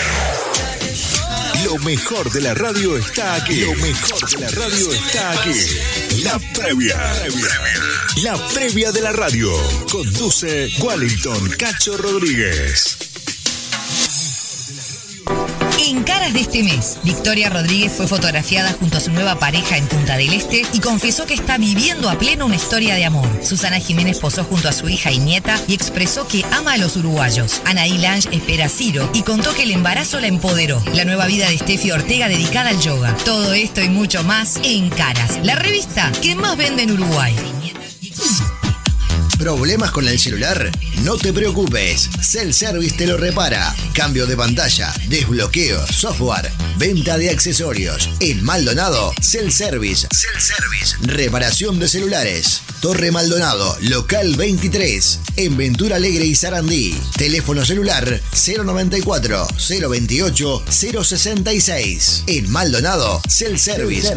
Lo 1.66 1.78
mejor 1.80 2.32
de 2.32 2.42
la 2.42 2.54
radio 2.54 2.98
está 2.98 3.36
aquí. 3.36 3.62
Lo 3.62 3.74
mejor 3.76 4.30
de 4.30 4.40
la 4.40 4.50
radio 4.50 4.92
está 4.92 5.32
aquí. 5.32 6.24
La 6.24 6.40
previa. 6.54 7.14
La 8.24 8.48
previa 8.50 8.92
de 8.92 9.02
la 9.02 9.12
radio. 9.12 9.52
Conduce 9.92 10.72
Wellington 10.80 11.50
Cacho 11.58 11.98
Rodríguez. 11.98 13.07
De 16.28 16.42
este 16.42 16.62
mes. 16.62 16.98
Victoria 17.04 17.50
Rodríguez 17.50 17.94
fue 17.94 18.06
fotografiada 18.06 18.74
junto 18.74 18.98
a 18.98 19.00
su 19.00 19.12
nueva 19.12 19.40
pareja 19.40 19.78
en 19.78 19.88
Punta 19.88 20.18
del 20.18 20.34
Este 20.34 20.64
y 20.74 20.80
confesó 20.82 21.26
que 21.26 21.34
está 21.34 21.58
viviendo 21.58 22.10
a 22.10 22.20
pleno 22.20 22.46
una 22.46 22.58
historia 22.58 22.96
de 22.96 23.06
amor. 23.06 23.30
Susana 23.42 23.80
Jiménez 23.80 24.20
posó 24.20 24.44
junto 24.44 24.68
a 24.68 24.74
su 24.74 24.90
hija 24.90 25.10
y 25.10 25.20
nieta 25.20 25.58
y 25.70 25.74
expresó 25.74 26.28
que 26.28 26.44
ama 26.52 26.74
a 26.74 26.78
los 26.78 26.98
uruguayos. 26.98 27.62
Anaí 27.64 27.98
Lange 27.98 28.28
espera 28.36 28.66
a 28.66 28.70
Ciro 28.70 29.10
y 29.14 29.22
contó 29.22 29.56
que 29.56 29.64
el 29.64 29.72
embarazo 29.72 30.20
la 30.20 30.28
empoderó. 30.28 30.84
La 30.94 31.06
nueva 31.06 31.28
vida 31.28 31.50
de 31.50 31.58
Steffi 31.58 31.92
Ortega 31.92 32.28
dedicada 32.28 32.72
al 32.72 32.82
yoga. 32.82 33.16
Todo 33.24 33.54
esto 33.54 33.82
y 33.82 33.88
mucho 33.88 34.22
más 34.26 34.60
en 34.64 34.90
Caras, 34.90 35.40
la 35.44 35.56
revista 35.56 36.12
que 36.22 36.36
más 36.36 36.58
vende 36.58 36.84
en 36.84 36.92
Uruguay. 36.92 37.34
¿Problemas 39.38 39.92
con 39.92 40.08
el 40.08 40.18
celular? 40.18 40.72
No 41.04 41.16
te 41.16 41.32
preocupes, 41.32 42.10
Cell 42.22 42.52
Service 42.52 42.96
te 42.98 43.06
lo 43.06 43.18
repara. 43.18 43.74
Cambio 43.94 44.26
de 44.26 44.36
pantalla, 44.36 44.92
desbloqueo, 45.10 45.86
software, 45.88 46.52
venta 46.78 47.18
de 47.18 47.30
accesorios. 47.30 48.10
En 48.20 48.44
Maldonado, 48.44 49.14
Cell 49.22 49.52
Service. 49.52 50.08
Cell 50.12 50.40
Service. 50.40 50.98
Reparación 51.02 51.78
de 51.78 51.88
celulares. 51.88 52.62
Torre 52.82 53.12
Maldonado, 53.12 53.78
local 53.82 54.36
23. 54.36 55.20
En 55.38 55.56
Ventura 55.56 55.98
Alegre 55.98 56.26
y 56.26 56.36
Sarandí. 56.36 57.00
Teléfono 57.16 57.64
celular 57.64 58.22
094 58.32 59.48
028 59.90 60.64
066. 60.68 62.24
En 62.26 62.50
Maldonado, 62.50 63.22
Cell 63.28 63.58
Service. 63.58 64.14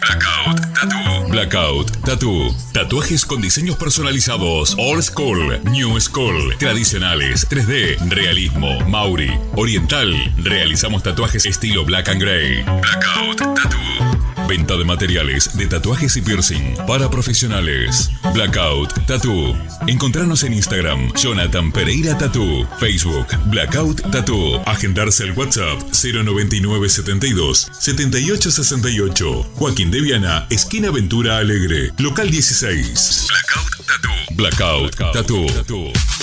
Blackout 0.00 0.60
Tattoo. 0.74 1.28
Blackout 1.30 1.90
Tattoo. 2.04 2.54
Tatuajes 2.72 3.24
con 3.24 3.40
diseños 3.40 3.76
personalizados. 3.76 4.76
Old 4.78 5.02
School, 5.02 5.60
New 5.64 5.98
School, 6.00 6.54
tradicionales, 6.58 7.48
3D, 7.48 7.98
realismo, 8.10 8.78
Mauri, 8.88 9.38
oriental. 9.54 10.12
Realizamos 10.36 11.02
tatuajes 11.02 11.46
estilo 11.46 11.84
Black 11.84 12.08
and 12.10 12.20
Gray. 12.20 12.62
Blackout 12.62 13.38
Tattoo. 13.38 14.25
Venta 14.48 14.76
de 14.76 14.84
materiales 14.84 15.56
de 15.56 15.66
tatuajes 15.66 16.16
y 16.16 16.22
piercing 16.22 16.76
para 16.86 17.10
profesionales. 17.10 18.10
Blackout 18.32 18.92
Tattoo. 19.06 19.56
Encontrarnos 19.86 20.44
en 20.44 20.52
Instagram, 20.52 21.12
Jonathan 21.14 21.72
Pereira 21.72 22.16
Tattoo. 22.16 22.66
Facebook, 22.78 23.26
Blackout 23.46 24.02
Tattoo. 24.12 24.62
Agendarse 24.66 25.24
al 25.24 25.32
WhatsApp 25.32 25.80
09972 25.92 27.68
7868. 27.78 29.42
Joaquín 29.54 29.90
de 29.90 30.00
Viana, 30.00 30.46
esquina 30.50 30.90
Ventura 30.90 31.38
Alegre, 31.38 31.92
local 31.98 32.30
16. 32.30 33.26
Blackout 33.28 33.86
Tattoo. 33.86 34.34
Blackout 34.36 34.96
Tattoo. 35.12 36.15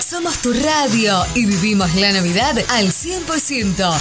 Somos 0.06 0.40
tu 0.40 0.52
radio 0.52 1.26
y 1.36 1.45
vivimos 1.45 1.94
la 1.95 2.11
Navidad 2.11 2.57
al 2.69 2.91
100%. 2.91 3.94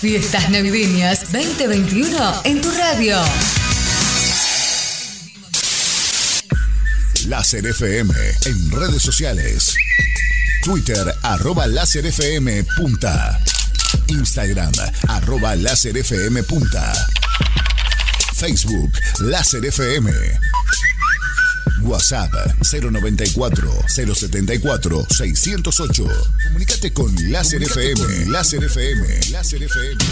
Fiestas 0.00 0.50
navideñas 0.50 1.32
2021 1.32 2.42
en 2.44 2.60
tu 2.60 2.70
radio. 2.72 3.22
Láser 7.26 7.66
FM 7.66 8.14
en 8.46 8.70
redes 8.72 9.02
sociales. 9.02 9.74
Twitter 10.62 11.14
arroba 11.22 11.66
láser 11.66 12.04
FM 12.06 12.64
punta. 12.76 13.38
Instagram 14.08 14.72
arroba 15.08 15.56
láser 15.56 15.96
FM 15.96 16.42
punta. 16.42 16.92
Facebook 18.34 18.92
Láser 19.20 19.64
FM. 19.64 20.10
WhatsApp 21.82 22.30
094 22.62 23.84
074 23.88 25.06
608. 25.10 26.04
Comunicate 26.44 26.92
con 26.92 27.14
Láser 27.30 27.62
FM. 27.62 27.94
Con 28.00 28.32
Láser 28.32 28.64
FM. 28.64 29.20
Láser 29.30 29.62
FM. 29.62 30.04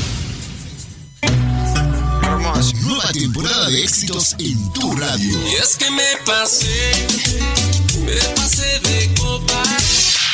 Nueva 2.82 3.12
temporada 3.12 3.68
de 3.68 3.82
éxitos 3.84 4.34
en 4.38 4.72
tu 4.72 4.92
radio. 4.96 5.48
Y 5.48 5.54
es 5.54 5.76
que 5.76 5.90
me 5.90 6.16
pasé, 6.26 7.06
me 8.04 8.34
pasé 8.34 8.80
de 8.80 9.14
copa. 9.20 9.62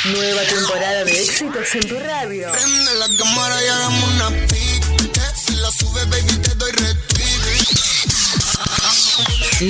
Nueva 0.04 0.42
temporada 0.42 1.04
de 1.04 1.22
éxitos 1.22 1.74
en 1.74 1.88
tu 1.88 1.98
radio. 1.98 2.52
Prende 2.52 2.94
la 2.96 3.08
cámara 3.16 3.56
y 3.64 3.68
hagamos 3.68 4.12
una 4.12 4.28
pic. 4.46 4.84
Si 5.34 5.54
la 5.54 5.70
sube, 5.70 6.04
baby, 6.04 6.36
te 6.42 6.54
doy 6.56 6.72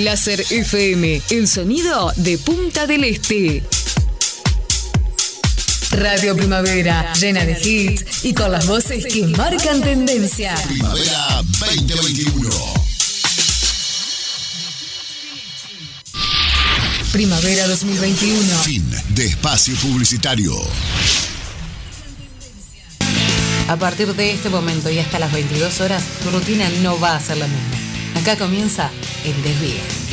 Láser 0.02 0.44
FM, 0.50 1.22
el 1.30 1.46
sonido 1.46 2.12
de 2.16 2.38
Punta 2.38 2.88
del 2.88 3.04
Este. 3.04 3.62
Radio 5.92 6.34
Primavera, 6.34 7.12
llena 7.12 7.44
de 7.44 7.52
hits 7.52 8.24
y 8.24 8.34
con 8.34 8.50
las 8.50 8.66
voces 8.66 9.06
que 9.06 9.28
marcan 9.28 9.82
tendencia. 9.82 10.56
Primavera 10.66 11.42
2021. 11.60 12.83
Primavera 17.14 17.68
2021. 17.68 18.42
Fin 18.64 18.82
de 19.10 19.26
espacio 19.26 19.76
publicitario. 19.76 20.52
A 23.68 23.76
partir 23.76 24.12
de 24.16 24.32
este 24.32 24.48
momento 24.48 24.90
y 24.90 24.98
hasta 24.98 25.20
las 25.20 25.30
22 25.32 25.80
horas, 25.80 26.02
tu 26.24 26.30
rutina 26.32 26.68
no 26.82 26.98
va 26.98 27.14
a 27.14 27.20
ser 27.20 27.36
la 27.36 27.46
misma. 27.46 28.20
Acá 28.20 28.36
comienza 28.36 28.90
el 29.24 29.40
desvío. 29.44 30.03